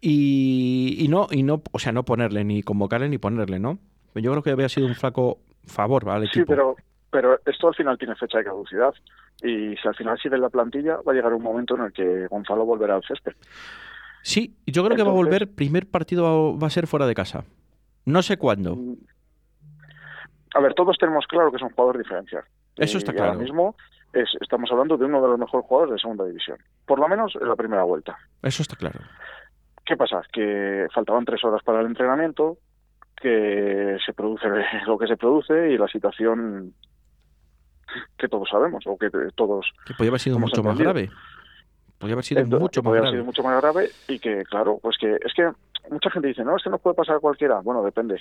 y, 0.00 1.06
no, 1.08 1.26
y 1.30 1.42
no, 1.42 1.62
o 1.72 1.78
sea, 1.78 1.92
no 1.92 2.04
ponerle, 2.04 2.44
ni 2.44 2.62
convocarle 2.62 3.08
ni 3.08 3.18
ponerle, 3.18 3.58
¿no? 3.58 3.78
Yo 4.14 4.30
creo 4.30 4.42
que 4.42 4.50
había 4.50 4.68
sido 4.68 4.86
un 4.86 4.94
flaco 4.94 5.38
favor 5.66 6.04
¿vale? 6.04 6.28
Sí, 6.32 6.42
pero, 6.46 6.76
pero 7.10 7.38
esto 7.46 7.68
al 7.68 7.74
final 7.74 7.98
tiene 7.98 8.14
fecha 8.16 8.38
de 8.38 8.44
caducidad. 8.44 8.94
Y 9.42 9.76
si 9.76 9.86
al 9.86 9.94
final 9.94 10.18
sigue 10.18 10.36
la 10.38 10.48
plantilla, 10.48 10.96
va 11.06 11.12
a 11.12 11.14
llegar 11.14 11.32
un 11.32 11.42
momento 11.42 11.76
en 11.76 11.82
el 11.82 11.92
que 11.92 12.26
Gonzalo 12.26 12.64
volverá 12.64 12.96
al 12.96 13.04
césped. 13.04 13.34
Sí, 14.22 14.56
yo 14.66 14.84
creo 14.84 14.96
que 14.96 15.04
va 15.04 15.10
a 15.10 15.14
volver, 15.14 15.48
primer 15.48 15.88
partido 15.88 16.58
va 16.58 16.66
a 16.66 16.70
ser 16.70 16.86
fuera 16.86 17.06
de 17.06 17.14
casa. 17.14 17.44
No 18.04 18.22
sé 18.22 18.36
cuándo. 18.36 18.74
Mm. 18.74 18.96
A 20.54 20.60
ver, 20.60 20.74
todos 20.74 20.96
tenemos 20.98 21.26
claro 21.26 21.50
que 21.50 21.56
es 21.56 21.62
un 21.62 21.70
jugador 21.70 21.98
diferencial. 21.98 22.42
Eso 22.76 22.98
está 22.98 23.12
claro. 23.12 23.32
Ahora 23.32 23.42
mismo 23.42 23.76
estamos 24.40 24.70
hablando 24.72 24.96
de 24.96 25.04
uno 25.04 25.20
de 25.22 25.28
los 25.28 25.38
mejores 25.38 25.66
jugadores 25.66 25.94
de 25.94 25.98
segunda 26.00 26.24
división, 26.24 26.58
por 26.86 26.98
lo 26.98 27.08
menos 27.08 27.34
en 27.40 27.48
la 27.48 27.56
primera 27.56 27.82
vuelta. 27.82 28.16
Eso 28.42 28.62
está 28.62 28.76
claro. 28.76 29.00
¿Qué 29.88 29.96
pasa? 29.96 30.20
Que 30.30 30.86
faltaban 30.92 31.24
tres 31.24 31.42
horas 31.42 31.62
para 31.62 31.80
el 31.80 31.86
entrenamiento, 31.86 32.58
que 33.16 33.96
se 34.04 34.12
produce 34.12 34.46
lo 34.86 34.98
que 34.98 35.06
se 35.06 35.16
produce 35.16 35.70
y 35.70 35.78
la 35.78 35.88
situación 35.88 36.74
que 38.18 38.28
todos 38.28 38.46
sabemos 38.50 38.84
o 38.86 38.98
que 38.98 39.08
todos 39.34 39.72
que 39.86 39.94
podría 39.94 40.10
haber 40.10 40.20
sido 40.20 40.38
mucho 40.38 40.62
más 40.62 40.78
grave. 40.78 41.08
Podría 41.96 42.16
haber 42.16 42.24
sido 42.24 42.44
mucho 42.60 42.82
más 42.82 42.92
grave. 42.92 43.10
sido 43.12 43.24
mucho 43.24 43.42
más 43.42 43.62
grave 43.62 43.88
y 44.08 44.18
que 44.18 44.44
claro 44.44 44.78
pues 44.82 44.98
que 44.98 45.14
es 45.14 45.32
que 45.34 45.50
mucha 45.90 46.10
gente 46.10 46.28
dice 46.28 46.44
no 46.44 46.58
este 46.58 46.68
no 46.68 46.76
puede 46.76 46.94
pasar 46.94 47.16
a 47.16 47.20
cualquiera. 47.20 47.60
Bueno 47.60 47.82
depende. 47.82 48.20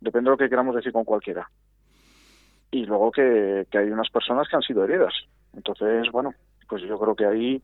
Depende 0.00 0.30
de 0.30 0.30
lo 0.30 0.38
que 0.38 0.48
queramos 0.48 0.74
decir 0.74 0.90
con 0.90 1.04
cualquiera. 1.04 1.46
Y 2.70 2.86
luego 2.86 3.12
que, 3.12 3.66
hay 3.70 3.90
unas 3.90 4.08
personas 4.08 4.48
que 4.48 4.56
han 4.56 4.62
sido 4.62 4.84
heridas. 4.84 5.12
Entonces, 5.54 6.10
bueno, 6.10 6.34
pues 6.66 6.82
yo 6.82 6.98
creo 6.98 7.14
que 7.14 7.26
ahí 7.26 7.62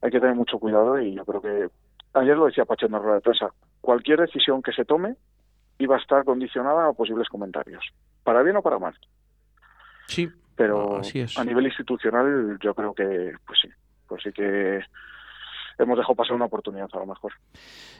hay 0.00 0.10
que 0.10 0.20
tener 0.20 0.34
mucho 0.34 0.58
cuidado 0.58 0.98
y 1.00 1.14
yo 1.14 1.24
creo 1.24 1.42
que 1.42 1.68
ayer 2.14 2.36
lo 2.36 2.46
decía 2.46 2.64
Pacheco 2.64 2.86
en 2.86 2.92
la 2.92 2.98
rueda 2.98 3.14
de 3.16 3.20
prensa, 3.20 3.48
cualquier 3.80 4.20
decisión 4.20 4.62
que 4.62 4.72
se 4.72 4.84
tome 4.84 5.16
iba 5.78 5.96
a 5.96 6.00
estar 6.00 6.24
condicionada 6.24 6.88
a 6.88 6.92
posibles 6.92 7.28
comentarios, 7.28 7.84
para 8.22 8.42
bien 8.42 8.56
o 8.56 8.62
para 8.62 8.78
mal. 8.78 8.94
Sí, 10.06 10.30
pero 10.56 11.00
a 11.36 11.44
nivel 11.44 11.66
institucional 11.66 12.58
yo 12.60 12.74
creo 12.74 12.94
que 12.94 13.32
pues 13.46 13.58
sí, 13.60 13.68
pues 14.06 14.22
sí 14.22 14.32
que 14.32 14.80
hemos 15.78 15.96
dejado 15.96 16.14
pasar 16.14 16.34
una 16.34 16.46
oportunidad 16.46 16.88
a 16.92 16.98
lo 16.98 17.06
mejor. 17.06 17.32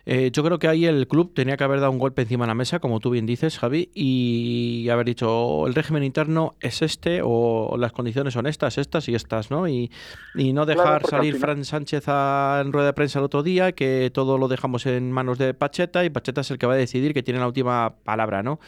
Eh, 0.07 0.31
yo 0.33 0.45
creo 0.45 0.59
que 0.59 0.69
ahí 0.69 0.85
el 0.85 1.09
club 1.09 1.33
tenía 1.35 1.57
que 1.57 1.65
haber 1.65 1.81
dado 1.81 1.91
un 1.91 1.99
golpe 1.99 2.23
encima 2.23 2.45
de 2.45 2.49
la 2.49 2.55
mesa, 2.55 2.79
como 2.79 3.01
tú 3.01 3.11
bien 3.11 3.25
dices, 3.25 3.59
Javi, 3.59 3.91
y 3.95 4.89
haber 4.91 5.07
dicho 5.07 5.67
el 5.67 5.75
régimen 5.75 6.05
interno 6.05 6.57
es 6.61 6.83
este 6.83 7.21
o 7.25 7.77
las 7.79 7.93
condiciones 7.93 8.35
son 8.35 8.47
estas, 8.47 8.77
estas 8.77 9.09
y 9.09 9.15
estas, 9.15 9.51
¿no? 9.51 9.67
Y, 9.67 9.91
no 10.35 10.67
dejar 10.67 11.07
salir 11.07 11.37
Fran 11.37 11.65
Sánchez 11.65 12.05
a, 12.07 12.61
en 12.65 12.73
rueda 12.73 12.89
de 12.89 12.93
prensa 12.93 13.19
el 13.19 13.25
otro 13.25 13.43
día, 13.43 13.73
que 13.73 14.11
todo 14.13 14.39
lo 14.39 14.47
dejamos 14.47 14.87
en 14.87 15.11
manos 15.11 15.39
de 15.39 15.53
Pacheta 15.55 16.05
y 16.05 16.11
Pacheta 16.11 16.43
es 16.43 16.51
el 16.51 16.59
que 16.59 16.67
va 16.67 16.75
a 16.75 16.77
decidir 16.77 17.13
que 17.13 17.23
tiene 17.23 17.41
la 17.41 17.47
última 17.47 17.95
palabra, 18.05 18.43
¿no? 18.43 18.61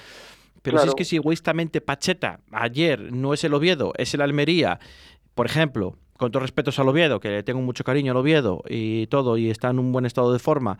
Pero 0.63 0.79
si 0.79 0.89
es 0.89 0.95
que 0.95 1.05
si 1.05 1.17
egoístamente 1.17 1.81
Pacheta 1.81 2.41
ayer 2.51 3.13
no 3.13 3.35
es 3.35 3.45
el 3.45 3.55
Oviedo, 3.55 3.93
es 3.97 4.15
el 4.15 4.21
Almería, 4.21 4.81
por 5.35 5.47
ejemplo, 5.47 5.97
con 6.17 6.31
todo 6.31 6.41
respeto 6.41 6.71
al 6.77 6.89
Oviedo, 6.89 7.21
que 7.21 7.29
le 7.29 7.43
tengo 7.43 7.61
mucho 7.61 7.85
cariño 7.85 8.13
al 8.13 8.19
Oviedo 8.19 8.63
y 8.69 9.07
todo, 9.07 9.37
y 9.37 9.51
está 9.51 9.71
en 9.71 9.79
un 9.79 9.93
buen 9.93 10.07
estado 10.07 10.33
de 10.33 10.39
forma 10.39 10.79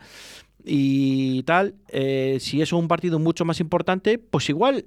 y 0.67 1.43
tal, 1.43 1.75
eh, 1.89 2.37
si 2.39 2.61
es 2.61 2.73
un 2.73 2.87
partido 2.87 3.19
mucho 3.19 3.45
más 3.45 3.59
importante, 3.59 4.19
pues 4.19 4.49
igual, 4.49 4.85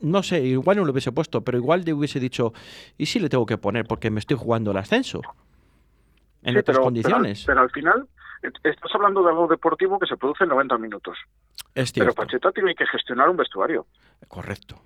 no 0.00 0.22
sé, 0.22 0.40
igual 0.40 0.78
no 0.78 0.84
lo 0.84 0.92
hubiese 0.92 1.12
puesto, 1.12 1.42
pero 1.42 1.58
igual 1.58 1.84
le 1.84 1.92
hubiese 1.92 2.18
dicho, 2.18 2.52
¿y 2.98 3.06
si 3.06 3.20
le 3.20 3.28
tengo 3.28 3.46
que 3.46 3.56
poner? 3.56 3.86
Porque 3.86 4.10
me 4.10 4.18
estoy 4.18 4.36
jugando 4.36 4.72
el 4.72 4.76
ascenso. 4.78 5.20
En 6.42 6.56
otras 6.56 6.78
condiciones. 6.80 7.44
Pero, 7.46 7.60
al 7.60 7.70
final, 7.70 8.08
estás 8.42 8.90
hablando 8.94 9.22
de 9.22 9.30
algo 9.30 9.46
deportivo 9.46 9.98
que 10.00 10.06
se 10.06 10.16
produce 10.16 10.42
en 10.42 10.50
90 10.50 10.76
minutos. 10.78 11.16
Es 11.72 11.92
Pero 11.92 12.12
Pacheta 12.12 12.50
tiene 12.50 12.74
que 12.74 12.84
gestionar 12.86 13.28
un 13.28 13.36
vestuario. 13.36 13.86
Correcto 14.26 14.82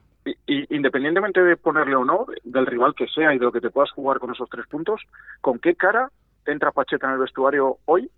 independientemente 0.46 1.42
de 1.42 1.56
ponerle 1.56 1.96
o 1.96 2.04
no, 2.04 2.26
del 2.44 2.66
rival 2.66 2.94
que 2.94 3.06
sea 3.08 3.34
y 3.34 3.38
de 3.38 3.44
lo 3.44 3.52
que 3.52 3.60
te 3.60 3.70
puedas 3.70 3.90
jugar 3.92 4.18
con 4.18 4.32
esos 4.32 4.48
tres 4.48 4.66
puntos, 4.66 5.02
¿con 5.40 5.58
qué 5.58 5.74
cara 5.74 6.10
entra 6.44 6.72
Pacheta 6.72 7.06
en 7.06 7.14
el 7.14 7.18
vestuario 7.18 7.78
hoy? 7.84 8.10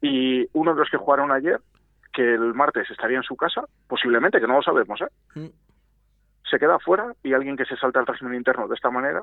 Y 0.00 0.48
uno 0.52 0.74
de 0.74 0.80
los 0.80 0.90
que 0.90 0.96
jugaron 0.96 1.32
ayer, 1.32 1.60
que 2.12 2.34
el 2.34 2.54
martes 2.54 2.90
estaría 2.90 3.16
en 3.16 3.22
su 3.22 3.36
casa, 3.36 3.64
posiblemente, 3.88 4.40
que 4.40 4.46
no 4.46 4.54
lo 4.54 4.62
sabemos, 4.62 5.00
¿eh? 5.00 5.08
Mm. 5.34 5.48
Se 6.50 6.58
queda 6.58 6.78
fuera 6.78 7.12
y 7.22 7.32
alguien 7.32 7.56
que 7.56 7.64
se 7.64 7.76
salta 7.76 8.00
al 8.00 8.06
régimen 8.06 8.34
interno 8.34 8.68
de 8.68 8.74
esta 8.74 8.90
manera 8.90 9.22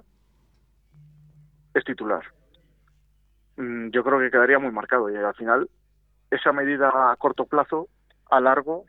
es 1.74 1.84
titular. 1.86 2.24
Mm, 3.58 3.90
yo 3.90 4.04
creo 4.04 4.20
que 4.20 4.32
quedaría 4.32 4.60
muy 4.60 4.72
marcado 4.72 5.10
y 5.10 5.16
al 5.16 5.36
final 5.36 5.70
esa 6.30 6.52
medida 6.52 7.12
a 7.12 7.16
corto 7.18 7.46
plazo, 7.46 7.88
a 8.30 8.40
largo, 8.40 8.86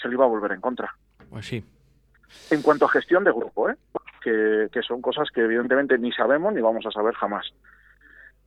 se 0.00 0.08
le 0.08 0.14
iba 0.14 0.24
a 0.24 0.28
volver 0.28 0.52
en 0.52 0.60
contra. 0.60 0.94
Pues 1.30 1.46
sí. 1.46 1.64
En 2.50 2.62
cuanto 2.62 2.84
a 2.84 2.90
gestión 2.90 3.24
de 3.24 3.32
grupo, 3.32 3.70
¿eh? 3.70 3.76
que, 4.22 4.82
son 4.86 5.02
cosas 5.02 5.28
que 5.30 5.42
evidentemente 5.42 5.98
ni 5.98 6.12
sabemos 6.12 6.52
ni 6.52 6.60
vamos 6.60 6.84
a 6.86 6.90
saber 6.90 7.14
jamás. 7.14 7.52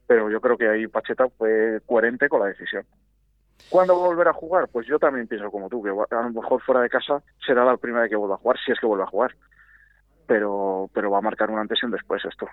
Pero 0.06 0.30
yo 0.30 0.40
creo 0.40 0.56
que 0.56 0.68
ahí 0.68 0.86
Pacheta 0.86 1.28
fue 1.28 1.80
coherente 1.86 2.28
con 2.28 2.40
la 2.40 2.46
decisión. 2.46 2.84
¿Cuándo 3.68 3.98
va 3.98 4.06
a 4.06 4.08
volver 4.08 4.28
a 4.28 4.32
jugar? 4.32 4.68
Pues 4.68 4.86
yo 4.86 4.98
también 4.98 5.26
pienso 5.26 5.50
como 5.50 5.68
tú, 5.68 5.82
que 5.82 5.90
a 5.90 6.22
lo 6.22 6.30
mejor 6.30 6.62
fuera 6.62 6.80
de 6.80 6.88
casa 6.88 7.22
será 7.44 7.64
la 7.64 7.76
primera 7.76 8.02
vez 8.02 8.10
que 8.10 8.16
vuelva 8.16 8.36
a 8.36 8.38
jugar, 8.38 8.56
si 8.64 8.72
es 8.72 8.80
que 8.80 8.86
vuelve 8.86 9.04
a 9.04 9.08
jugar. 9.08 9.34
Pero, 10.26 10.90
pero 10.92 11.10
va 11.10 11.18
a 11.18 11.22
marcar 11.22 11.50
un 11.50 11.58
antes 11.58 11.78
y 11.82 11.86
un 11.86 11.92
después 11.92 12.24
esto 12.24 12.46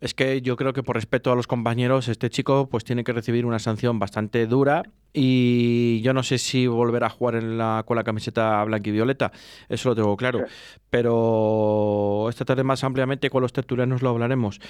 es 0.00 0.14
que 0.14 0.42
yo 0.42 0.56
creo 0.56 0.72
que 0.72 0.82
por 0.82 0.96
respeto 0.96 1.32
a 1.32 1.36
los 1.36 1.46
compañeros, 1.46 2.08
este 2.08 2.30
chico 2.30 2.68
pues 2.70 2.84
tiene 2.84 3.04
que 3.04 3.12
recibir 3.12 3.46
una 3.46 3.58
sanción 3.58 3.98
bastante 3.98 4.46
dura 4.46 4.82
y 5.12 6.00
yo 6.02 6.12
no 6.12 6.22
sé 6.22 6.38
si 6.38 6.66
volverá 6.66 7.06
a 7.06 7.10
jugar 7.10 7.36
en 7.36 7.56
la, 7.56 7.84
con 7.86 7.96
la 7.96 8.04
camiseta 8.04 8.62
blanca 8.64 8.90
y 8.90 8.92
violeta, 8.92 9.32
eso 9.68 9.90
lo 9.90 9.94
tengo 9.94 10.16
claro. 10.16 10.44
Pero 10.90 12.26
esta 12.28 12.44
tarde 12.44 12.64
más 12.64 12.84
ampliamente 12.84 13.30
con 13.30 13.42
los 13.42 13.52
tertulianos 13.52 14.02
lo 14.02 14.10
hablaremos. 14.10 14.60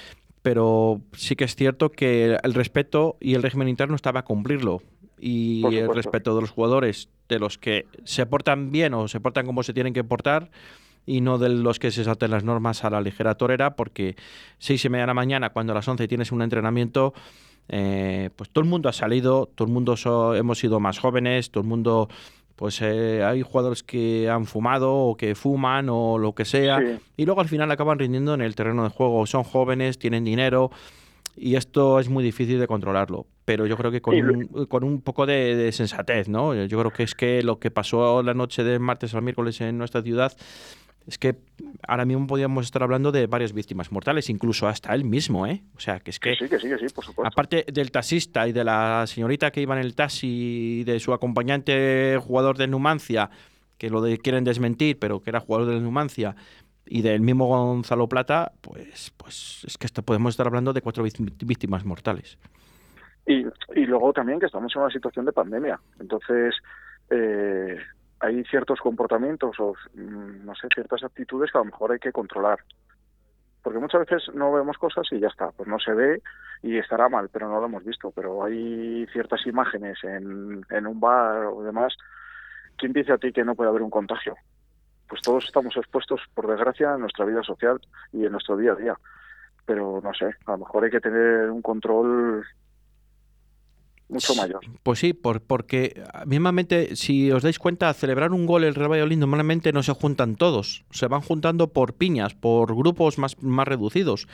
Pero 0.43 1.01
sí 1.13 1.35
que 1.35 1.45
es 1.45 1.57
cierto 1.57 1.91
que 1.91 2.39
el 2.41 2.55
respeto 2.55 3.17
y 3.21 3.35
el 3.35 3.43
régimen 3.43 3.69
interno 3.69 3.97
estaba 3.97 4.21
a 4.21 4.25
cumplirlo. 4.25 4.83
Y 5.19 5.65
el 5.75 5.93
respeto 5.95 6.35
de 6.35 6.43
los 6.43 6.51
jugadores, 6.51 7.09
de 7.29 7.39
los 7.39 7.59
que 7.59 7.87
se 8.05 8.27
portan 8.27 8.71
bien 8.71 8.95
o 8.95 9.09
se 9.09 9.19
portan 9.19 9.47
como 9.47 9.63
se 9.63 9.73
tienen 9.73 9.95
que 9.95 10.05
portar, 10.05 10.51
y 11.07 11.21
no 11.21 11.39
de 11.39 11.49
los 11.49 11.79
que 11.79 11.93
se 11.93 12.05
salten 12.05 12.33
las 12.33 12.45
normas 12.45 12.85
a 12.85 12.91
la 12.91 13.01
ligera 13.01 13.37
torera, 13.37 13.77
porque 13.77 14.17
seis 14.59 14.85
y 14.85 14.89
media 14.89 15.05
de 15.05 15.07
la 15.07 15.15
mañana, 15.15 15.51
cuando 15.51 15.73
a 15.73 15.77
las 15.77 15.87
11 15.87 16.09
tienes 16.09 16.33
un 16.33 16.43
entrenamiento, 16.43 17.15
eh, 17.69 18.31
pues 18.37 18.51
todo 18.51 18.63
el 18.63 18.69
mundo 18.69 18.89
ha 18.89 18.93
salido, 18.93 19.49
todo 19.55 19.67
el 19.67 19.73
mundo 19.73 19.95
hemos 20.35 20.59
sido 20.59 20.81
más 20.81 20.99
jóvenes, 20.99 21.51
todo 21.51 21.63
el 21.63 21.69
mundo, 21.69 22.09
pues 22.57 22.83
eh, 22.83 23.23
hay 23.25 23.43
jugadores 23.43 23.85
que 23.85 24.29
han 24.29 24.47
fumado 24.47 24.93
o 24.93 25.17
que 25.17 25.35
fuman 25.37 25.89
o 25.89 26.19
lo 26.19 26.35
que 26.35 26.45
sea, 26.45 26.81
y 27.17 27.25
luego 27.25 27.41
al 27.41 27.49
final 27.49 27.71
acaban 27.71 27.99
rindiendo 27.99 28.35
en 28.35 28.41
el 28.41 28.55
terreno 28.57 28.83
de 28.83 28.91
juego. 28.91 29.25
Son 29.27 29.45
jóvenes, 29.45 29.99
tienen 29.99 30.25
dinero. 30.25 30.71
Y 31.39 31.57
esto 31.57 32.01
es 32.01 32.09
muy 32.09 32.25
difícil 32.25 32.59
de 32.59 32.67
controlarlo, 32.67 33.27
pero 33.45 33.67
yo 33.67 33.77
creo 33.77 33.91
que 33.91 34.01
con, 34.01 34.15
un, 34.15 34.67
con 34.69 34.83
un 34.83 35.03
poco 35.03 35.27
de, 35.27 35.55
de, 35.55 35.71
sensatez, 35.71 36.31
¿no? 36.31 36.55
Yo 36.65 36.79
creo 36.79 36.91
que 36.91 37.03
es 37.03 37.15
que 37.15 37.43
lo 37.43 37.59
que 37.59 37.71
pasó 37.71 38.23
la 38.23 38.33
noche 38.33 38.65
del 38.65 38.81
martes 38.81 39.15
al 39.15 39.21
miércoles 39.21 39.61
en 39.61 39.77
nuestra 39.77 40.01
ciudad 40.01 40.33
es 41.07 41.19
que 41.19 41.37
ahora 41.87 42.05
mismo 42.05 42.27
podríamos 42.27 42.65
estar 42.65 42.83
hablando 42.83 43.13
de 43.13 43.27
varias 43.27 43.53
víctimas 43.53 43.93
mortales, 43.93 44.29
incluso 44.29 44.67
hasta 44.67 44.93
él 44.95 45.05
mismo, 45.05 45.47
¿eh? 45.47 45.63
O 45.77 45.81
sea, 45.81 46.01
que 46.01 46.11
es 46.11 46.19
que... 46.19 46.35
Sí, 46.35 46.49
que 46.49 46.59
sí, 46.59 46.69
que 46.69 46.79
sí, 46.79 46.87
por 46.93 47.05
supuesto. 47.05 47.27
Aparte 47.27 47.65
del 47.73 47.91
taxista 47.91 48.49
y 48.49 48.53
de 48.53 48.65
la 48.65 49.05
señorita 49.07 49.51
que 49.51 49.61
iba 49.61 49.79
en 49.79 49.85
el 49.85 49.95
taxi 49.95 50.81
y 50.81 50.85
de 50.85 50.99
su 50.99 51.13
acompañante 51.13 52.19
jugador 52.21 52.57
de 52.57 52.67
Numancia, 52.67 53.31
que 53.79 53.89
lo 53.89 54.03
quieren 54.23 54.43
desmentir, 54.43 54.99
pero 54.99 55.21
que 55.21 55.31
era 55.31 55.41
jugador 55.41 55.69
de 55.69 55.81
Numancia, 55.81 56.35
y 56.87 57.03
del 57.03 57.21
mismo 57.21 57.47
Gonzalo 57.47 58.09
Plata, 58.09 58.53
pues, 58.61 59.13
pues 59.17 59.65
es 59.67 59.79
que 59.79 59.89
podemos 60.03 60.35
estar 60.35 60.47
hablando 60.47 60.73
de 60.73 60.81
cuatro 60.81 61.05
víctimas 61.05 61.85
mortales. 61.85 62.39
Y, 63.27 63.45
y 63.75 63.87
luego 63.87 64.13
también 64.13 64.39
que 64.39 64.47
estamos 64.47 64.75
en 64.75 64.83
una 64.83 64.91
situación 64.91 65.25
de 65.25 65.33
pandemia. 65.33 65.81
Entonces, 65.99 66.55
eh, 67.11 67.77
hay 68.27 68.45
ciertos 68.45 68.81
comportamientos 68.81 69.59
o, 69.61 69.75
mm, 69.95 70.45
no 70.45 70.55
sé, 70.55 70.69
ciertas 70.75 71.03
actitudes 71.05 71.51
que 71.51 71.59
a 71.59 71.61
lo 71.61 71.67
mejor 71.67 71.93
hay 71.93 71.99
que 71.99 72.13
controlar. 72.13 72.59
Porque 73.63 73.79
muchas 73.79 74.07
veces 74.07 74.35
no 74.35 74.53
vemos 74.53 74.79
cosas 74.79 75.07
y 75.11 75.19
ya 75.19 75.29
está, 75.29 75.51
pues 75.51 75.69
no 75.69 75.79
se 75.79 75.93
ve 75.93 76.23
y 76.63 76.79
estará 76.79 77.09
mal, 77.09 77.29
pero 77.33 77.49
no 77.49 77.59
lo 77.61 77.67
hemos 77.67 77.85
visto. 77.85 78.11
Pero 78.13 78.45
hay 78.45 79.07
ciertas 79.13 79.47
imágenes 79.47 79.99
en, 80.05 80.65
en 80.71 80.87
un 80.87 81.01
bar 81.01 81.47
o 81.47 81.63
demás. 81.63 81.97
¿Quién 82.77 82.93
dice 82.93 83.13
a 83.13 83.19
ti 83.19 83.33
que 83.33 83.45
no 83.45 83.55
puede 83.55 83.71
haber 83.71 83.83
un 83.83 83.91
contagio? 83.91 84.37
Pues 85.09 85.23
todos 85.23 85.45
estamos 85.45 85.77
expuestos, 85.77 86.21
por 86.35 86.47
desgracia, 86.49 86.95
en 86.95 87.01
nuestra 87.01 87.25
vida 87.25 87.43
social 87.43 87.81
y 88.13 88.25
en 88.25 88.33
nuestro 88.33 88.57
día 88.57 88.73
a 88.73 88.77
día. 88.77 88.95
Pero 89.65 90.01
no 90.03 90.13
sé, 90.15 90.27
a 90.47 90.53
lo 90.53 90.59
mejor 90.59 90.85
hay 90.85 90.91
que 90.91 91.01
tener 91.01 91.51
un 91.51 91.63
control 91.63 92.45
mucho 94.09 94.35
mayor. 94.35 94.61
Pues 94.83 95.01
sí, 95.01 95.13
por, 95.13 95.41
porque 95.41 96.03
mismamente, 96.27 96.97
si 96.97 97.31
os 97.33 97.43
dais 97.43 97.59
cuenta, 97.59 97.93
celebrar 97.95 98.33
un 98.33 98.47
gol 98.47 98.65
el 98.65 98.75
Real 98.75 98.91
Valladolid 98.91 99.19
normalmente 99.19 99.73
no 99.73 99.83
se 99.83 99.93
juntan 99.93 100.37
todos, 100.37 100.85
se 100.91 101.09
van 101.09 101.23
juntando 101.23 101.73
por 101.73 101.95
piñas, 101.95 102.35
por 102.35 102.75
grupos 102.77 103.19
más, 103.19 103.41
más 103.43 103.67
reducidos, 103.67 104.29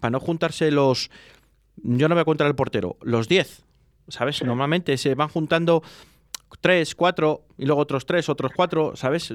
para 0.00 0.12
no 0.12 0.20
juntarse 0.20 0.70
los, 0.70 1.10
yo 1.76 2.08
no 2.08 2.14
voy 2.14 2.22
a 2.22 2.24
contar 2.24 2.46
el 2.46 2.54
portero, 2.54 2.96
los 3.02 3.28
10, 3.28 3.64
¿sabes? 4.08 4.42
Normalmente 4.42 4.96
se 4.96 5.14
van 5.14 5.28
juntando 5.28 5.82
tres, 6.60 6.94
cuatro, 6.94 7.46
y 7.56 7.66
luego 7.66 7.80
otros 7.80 8.06
tres, 8.06 8.28
otros 8.28 8.52
cuatro, 8.54 8.96
¿sabes? 8.96 9.32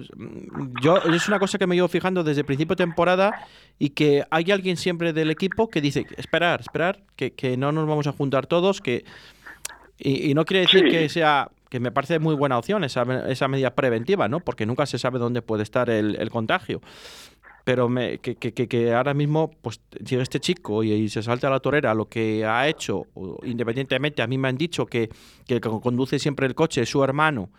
Yo 0.82 0.98
es 0.98 1.28
una 1.28 1.40
cosa 1.40 1.58
que 1.58 1.68
me 1.68 1.76
llevo 1.76 1.88
fijando 1.88 2.24
desde 2.24 2.42
el 2.42 2.46
principio 2.46 2.76
de 2.76 2.84
temporada 2.84 3.48
y 3.80 3.92
que 3.92 4.26
hay 4.30 4.52
alguien 4.52 4.78
siempre 4.78 5.14
del 5.14 5.32
equipo 5.32 5.70
que 5.70 5.80
dice, 5.80 6.06
esperar, 6.18 6.62
esperar, 6.62 7.04
que, 7.16 7.34
que 7.34 7.56
no 7.56 7.72
nos 7.72 7.88
vamos 7.88 8.08
a 8.08 8.12
juntar 8.12 8.48
todos, 8.48 8.82
que 8.82 9.06
y, 9.98 10.34
no 10.34 10.46
quiere 10.46 10.62
decir 10.62 10.90
que 10.90 11.08
sea 11.10 11.50
que 11.70 11.80
me 11.80 11.92
parece 11.92 12.20
muy 12.20 12.36
buena 12.36 12.58
opción 12.58 12.84
esa, 12.84 13.04
esa 13.30 13.48
medida 13.48 13.76
preventiva, 13.76 14.28
¿no? 14.28 14.40
Porque 14.40 14.66
nunca 14.66 14.86
se 14.86 14.98
sabe 14.98 15.20
dónde 15.20 15.42
puede 15.42 15.64
estar 15.64 15.90
el, 15.90 16.30
contagio. 16.30 16.82
Pero 17.64 17.90
me, 17.90 18.20
que, 18.20 18.36
que, 18.36 18.54
que, 18.54 18.94
ahora 18.94 19.14
mismo, 19.14 19.52
pues 19.62 19.82
llega 20.04 20.22
este 20.22 20.40
chico 20.40 20.84
y, 20.84 21.10
se 21.10 21.24
salta 21.24 21.48
a 21.48 21.50
la 21.50 21.60
torera 21.60 21.94
lo 21.94 22.08
que 22.08 22.46
ha 22.46 22.68
hecho, 22.68 23.08
independientemente, 23.44 24.22
a 24.22 24.28
mí 24.28 24.38
me 24.38 24.48
han 24.48 24.58
dicho 24.58 24.86
que, 24.86 25.10
que 25.48 25.60
conduce 25.60 26.20
siempre 26.20 26.46
el 26.46 26.56
coche 26.56 26.82
es 26.82 26.90
su 26.90 27.04
hermano 27.04 27.50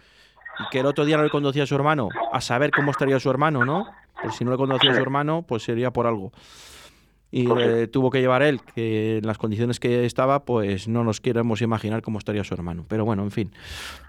y 0.60 0.70
que 0.70 0.80
el 0.80 0.86
otro 0.86 1.04
día 1.04 1.16
no 1.16 1.24
le 1.24 1.30
conducía 1.30 1.64
a 1.64 1.66
su 1.66 1.74
hermano, 1.74 2.08
a 2.32 2.40
saber 2.40 2.70
cómo 2.70 2.92
estaría 2.92 3.18
su 3.18 3.28
hermano, 3.28 3.64
¿no? 3.64 3.86
Pues 4.22 4.36
si 4.36 4.44
no 4.44 4.50
le 4.50 4.56
conducía 4.56 4.92
a 4.92 4.94
su 4.94 5.02
hermano, 5.02 5.44
pues 5.46 5.64
sería 5.64 5.90
por 5.90 6.06
algo 6.06 6.32
y 7.30 7.50
eh, 7.60 7.88
tuvo 7.88 8.10
que 8.10 8.20
llevar 8.20 8.42
él, 8.42 8.60
que 8.74 9.18
en 9.18 9.26
las 9.26 9.36
condiciones 9.36 9.80
que 9.80 10.04
estaba, 10.04 10.44
pues 10.44 10.86
no 10.86 11.02
nos 11.02 11.20
queremos 11.20 11.60
imaginar 11.60 12.02
cómo 12.02 12.18
estaría 12.18 12.44
su 12.44 12.54
hermano. 12.54 12.84
Pero 12.88 13.04
bueno, 13.04 13.22
en 13.24 13.30
fin, 13.30 13.52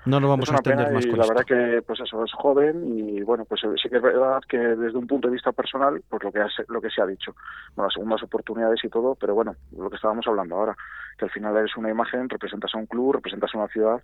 no 0.05 0.19
nos 0.19 0.29
vamos 0.29 0.51
a 0.51 0.55
extender 0.55 0.91
más 0.93 1.05
con 1.05 1.17
La 1.17 1.27
verdad 1.27 1.43
que, 1.43 1.81
pues 1.81 1.99
eso, 1.99 2.23
es 2.23 2.31
joven 2.33 2.83
y 2.97 3.21
bueno, 3.23 3.45
pues 3.45 3.61
sí 3.81 3.89
que 3.89 3.97
es 3.97 4.01
verdad 4.01 4.41
que 4.47 4.57
desde 4.57 4.97
un 4.97 5.07
punto 5.07 5.27
de 5.27 5.33
vista 5.33 5.51
personal, 5.51 6.01
pues 6.07 6.23
lo 6.23 6.31
que, 6.31 6.39
lo 6.67 6.81
que 6.81 6.89
se 6.89 7.01
ha 7.01 7.07
dicho, 7.07 7.35
bueno, 7.75 7.87
las 7.87 7.93
segundas 7.93 8.21
oportunidades 8.23 8.83
y 8.83 8.89
todo, 8.89 9.15
pero 9.15 9.33
bueno, 9.33 9.55
lo 9.75 9.89
que 9.89 9.95
estábamos 9.95 10.25
hablando 10.27 10.55
ahora, 10.55 10.75
que 11.17 11.25
al 11.25 11.31
final 11.31 11.57
eres 11.57 11.75
una 11.75 11.89
imagen, 11.89 12.29
representas 12.29 12.73
a 12.75 12.77
un 12.77 12.85
club, 12.85 13.13
representas 13.13 13.49
a 13.53 13.57
una 13.57 13.67
ciudad 13.67 14.01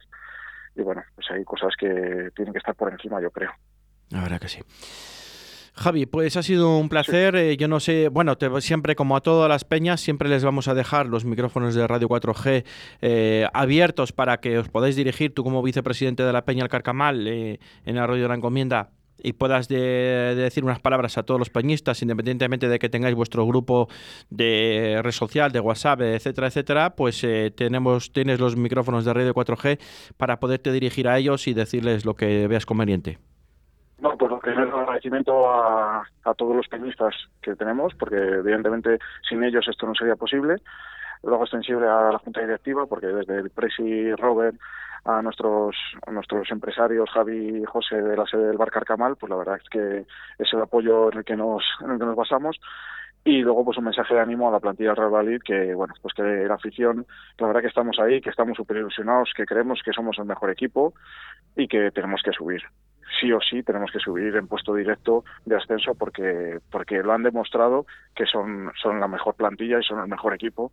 y 0.76 0.82
bueno, 0.82 1.04
pues 1.14 1.30
hay 1.30 1.44
cosas 1.44 1.74
que 1.78 2.32
tienen 2.36 2.52
que 2.52 2.60
estar 2.60 2.76
por 2.76 2.92
encima, 2.92 3.22
yo 3.22 3.30
creo. 3.30 3.52
La 4.10 4.22
verdad 4.22 4.40
que 4.40 4.48
sí. 4.48 4.62
Javi, 5.76 6.06
pues 6.06 6.38
ha 6.38 6.44
sido 6.44 6.78
un 6.78 6.88
placer. 6.88 7.36
Eh, 7.36 7.58
yo 7.58 7.68
no 7.68 7.80
sé, 7.80 8.10
bueno, 8.10 8.38
siempre 8.60 8.96
como 8.96 9.16
a 9.18 9.22
todas 9.22 9.50
las 9.50 9.66
peñas, 9.66 10.02
siempre 10.02 10.30
les 10.30 10.44
vamos 10.44 10.68
a 10.68 10.76
dejar 10.76 11.08
los 11.08 11.26
micrófonos 11.26 11.74
de 11.74 11.88
Radio 11.88 12.08
4G 12.08 12.64
eh, 13.02 13.48
abiertos 13.54 14.12
para 14.12 14.38
que 14.40 14.60
os 14.60 14.70
podáis 14.70 14.96
dirigir, 14.96 15.34
tú 15.34 15.44
como 15.44 15.64
vicepresidente 15.64 16.24
de 16.24 16.32
la 16.32 16.46
Peña 16.46 16.64
El 16.64 16.70
Carcamal, 16.70 17.28
eh, 17.28 17.60
en 17.86 17.96
Radio 17.96 18.24
de 18.24 18.28
la 18.30 18.36
Encomienda, 18.36 18.92
y 19.18 19.34
puedas 19.34 19.68
decir 19.68 20.64
unas 20.64 20.80
palabras 20.80 21.18
a 21.18 21.24
todos 21.24 21.40
los 21.40 21.50
peñistas, 21.50 22.02
independientemente 22.02 22.68
de 22.68 22.78
que 22.78 22.90
tengáis 22.90 23.16
vuestro 23.16 23.46
grupo 23.48 23.88
de 24.30 25.00
red 25.02 25.12
social, 25.12 25.52
de 25.52 25.60
WhatsApp, 25.60 26.02
etcétera, 26.02 26.48
etcétera, 26.48 26.96
pues 26.96 27.26
tenemos, 27.56 28.12
tienes 28.12 28.40
los 28.40 28.58
micrófonos 28.58 29.06
de 29.06 29.14
Radio 29.14 29.34
4G 29.34 29.80
para 30.18 30.40
poderte 30.40 30.72
dirigir 30.74 31.08
a 31.08 31.18
ellos 31.18 31.48
y 31.48 31.54
decirles 31.54 32.06
lo 32.06 32.16
que 32.16 32.48
veas 32.48 32.66
conveniente. 32.66 33.20
No, 34.04 34.18
pues 34.18 34.30
lo 34.30 34.40
primero 34.40 34.82
agradecimiento 34.82 35.50
a, 35.50 36.06
todos 36.36 36.58
los 36.58 36.68
peñistas 36.68 37.16
que 37.42 37.56
tenemos, 37.56 37.94
porque 37.96 38.18
evidentemente 38.18 39.00
sin 39.30 39.42
ellos 39.46 39.66
esto 39.70 39.88
no 39.88 39.96
sería 39.96 40.18
posible. 40.18 40.58
Luego 41.24 41.44
extensible 41.44 41.88
a 41.88 42.12
la 42.12 42.18
Junta 42.18 42.42
Directiva, 42.42 42.86
porque 42.86 43.08
desde 43.08 43.40
el 43.40 43.50
Presi 43.50 44.14
Robert 44.16 44.58
a 45.06 45.22
nuestros 45.22 45.78
a 46.06 46.12
nuestros 46.12 46.52
empresarios 46.52 47.10
Javi 47.12 47.62
y 47.62 47.64
José 47.64 47.96
de 48.02 48.18
la 48.18 48.26
sede 48.26 48.48
del 48.48 48.58
Bar 48.58 48.72
Carcamal, 48.72 49.16
pues 49.16 49.30
la 49.30 49.38
verdad 49.38 49.56
es 49.62 49.70
que 49.70 50.06
es 50.38 50.54
el 50.54 50.62
apoyo 50.62 51.10
en 51.10 51.20
el 51.20 51.24
que 51.24 51.38
nos 51.38 51.64
en 51.80 51.92
el 51.92 52.00
que 52.00 52.06
nos 52.06 52.18
basamos 52.18 52.60
y 53.24 53.42
luego 53.42 53.64
pues 53.64 53.78
un 53.78 53.86
mensaje 53.86 54.16
de 54.16 54.20
ánimo 54.20 54.50
a 54.50 54.52
la 54.52 54.60
plantilla 54.60 54.96
Real 54.96 55.14
Valladolid 55.14 55.42
que 55.44 55.74
bueno 55.74 55.94
pues 56.02 56.14
que 56.14 56.24
la 56.24 56.56
afición 56.56 57.06
la 57.38 57.48
verdad 57.48 57.62
que 57.62 57.68
estamos 57.68 58.00
ahí 58.00 58.20
que 58.22 58.30
estamos 58.30 58.58
súper 58.58 58.78
ilusionados 58.78 59.32
que 59.36 59.46
creemos 59.46 59.82
que 59.84 59.94
somos 59.94 60.18
el 60.20 60.26
mejor 60.26 60.50
equipo 60.50 60.94
y 61.56 61.68
que 61.68 61.92
tenemos 61.92 62.22
que 62.24 62.32
subir 62.32 62.64
sí 63.20 63.32
o 63.32 63.40
sí 63.40 63.64
tenemos 63.64 63.92
que 63.92 64.00
subir 64.00 64.36
en 64.36 64.48
puesto 64.48 64.74
directo 64.74 65.24
de 65.46 65.56
ascenso 65.56 65.96
porque 65.96 66.60
porque 66.72 67.04
lo 67.04 67.14
han 67.14 67.24
demostrado 67.24 67.86
que 68.16 68.26
son 68.26 68.72
son 68.82 69.00
la 69.00 69.08
mejor 69.08 69.36
plantilla 69.36 69.80
y 69.80 69.84
son 69.84 70.00
el 70.00 70.08
mejor 70.08 70.34
equipo. 70.34 70.72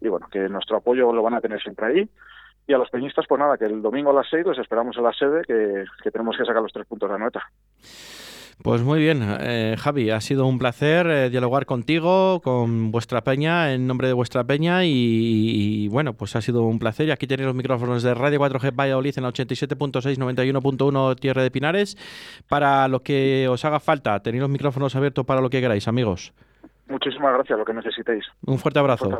Y 0.00 0.08
bueno 0.08 0.28
que 0.30 0.48
nuestro 0.48 0.76
apoyo 0.76 1.12
lo 1.12 1.22
van 1.22 1.34
a 1.34 1.40
tener 1.40 1.60
siempre 1.60 1.86
ahí. 1.86 2.08
Y 2.66 2.72
a 2.72 2.78
los 2.78 2.90
peñistas 2.90 3.26
pues 3.28 3.38
nada 3.38 3.56
que 3.56 3.66
el 3.66 3.80
domingo 3.80 4.10
a 4.10 4.14
las 4.14 4.28
seis 4.28 4.44
los 4.44 4.58
esperamos 4.58 4.96
en 4.96 5.04
la 5.04 5.12
sede 5.12 5.42
que, 5.46 5.84
que 6.02 6.10
tenemos 6.10 6.36
que 6.36 6.44
sacar 6.44 6.62
los 6.62 6.72
tres 6.72 6.86
puntos 6.86 7.10
de 7.10 7.18
nota 7.18 7.42
pues 8.62 8.82
muy 8.82 8.98
bien, 8.98 9.20
eh, 9.40 9.76
Javi, 9.78 10.10
ha 10.10 10.20
sido 10.20 10.46
un 10.46 10.58
placer 10.58 11.06
eh, 11.06 11.30
dialogar 11.30 11.66
contigo, 11.66 12.40
con 12.42 12.90
vuestra 12.90 13.20
peña, 13.20 13.72
en 13.72 13.86
nombre 13.86 14.08
de 14.08 14.14
vuestra 14.14 14.44
peña 14.44 14.84
y, 14.84 15.88
bueno, 15.88 16.14
pues 16.14 16.34
ha 16.36 16.40
sido 16.40 16.62
un 16.62 16.78
placer. 16.78 17.08
Y 17.08 17.10
aquí 17.10 17.26
tenéis 17.26 17.46
los 17.46 17.54
micrófonos 17.54 18.02
de 18.02 18.14
Radio 18.14 18.40
4G 18.40 18.74
Valladolid 18.74 19.14
en 19.16 19.22
la 19.22 19.30
87.6, 19.30 20.18
91.1 20.18 21.16
Tierra 21.16 21.42
de 21.42 21.50
Pinares. 21.50 21.96
Para 22.48 22.88
lo 22.88 23.00
que 23.00 23.46
os 23.48 23.64
haga 23.64 23.78
falta, 23.78 24.20
tenéis 24.20 24.40
los 24.40 24.50
micrófonos 24.50 24.96
abiertos 24.96 25.24
para 25.24 25.40
lo 25.40 25.50
que 25.50 25.60
queráis, 25.60 25.86
amigos. 25.86 26.32
Muchísimas 26.88 27.34
gracias, 27.34 27.58
lo 27.58 27.64
que 27.64 27.74
necesitéis. 27.74 28.24
Un 28.46 28.58
fuerte 28.58 28.78
abrazo. 28.78 29.10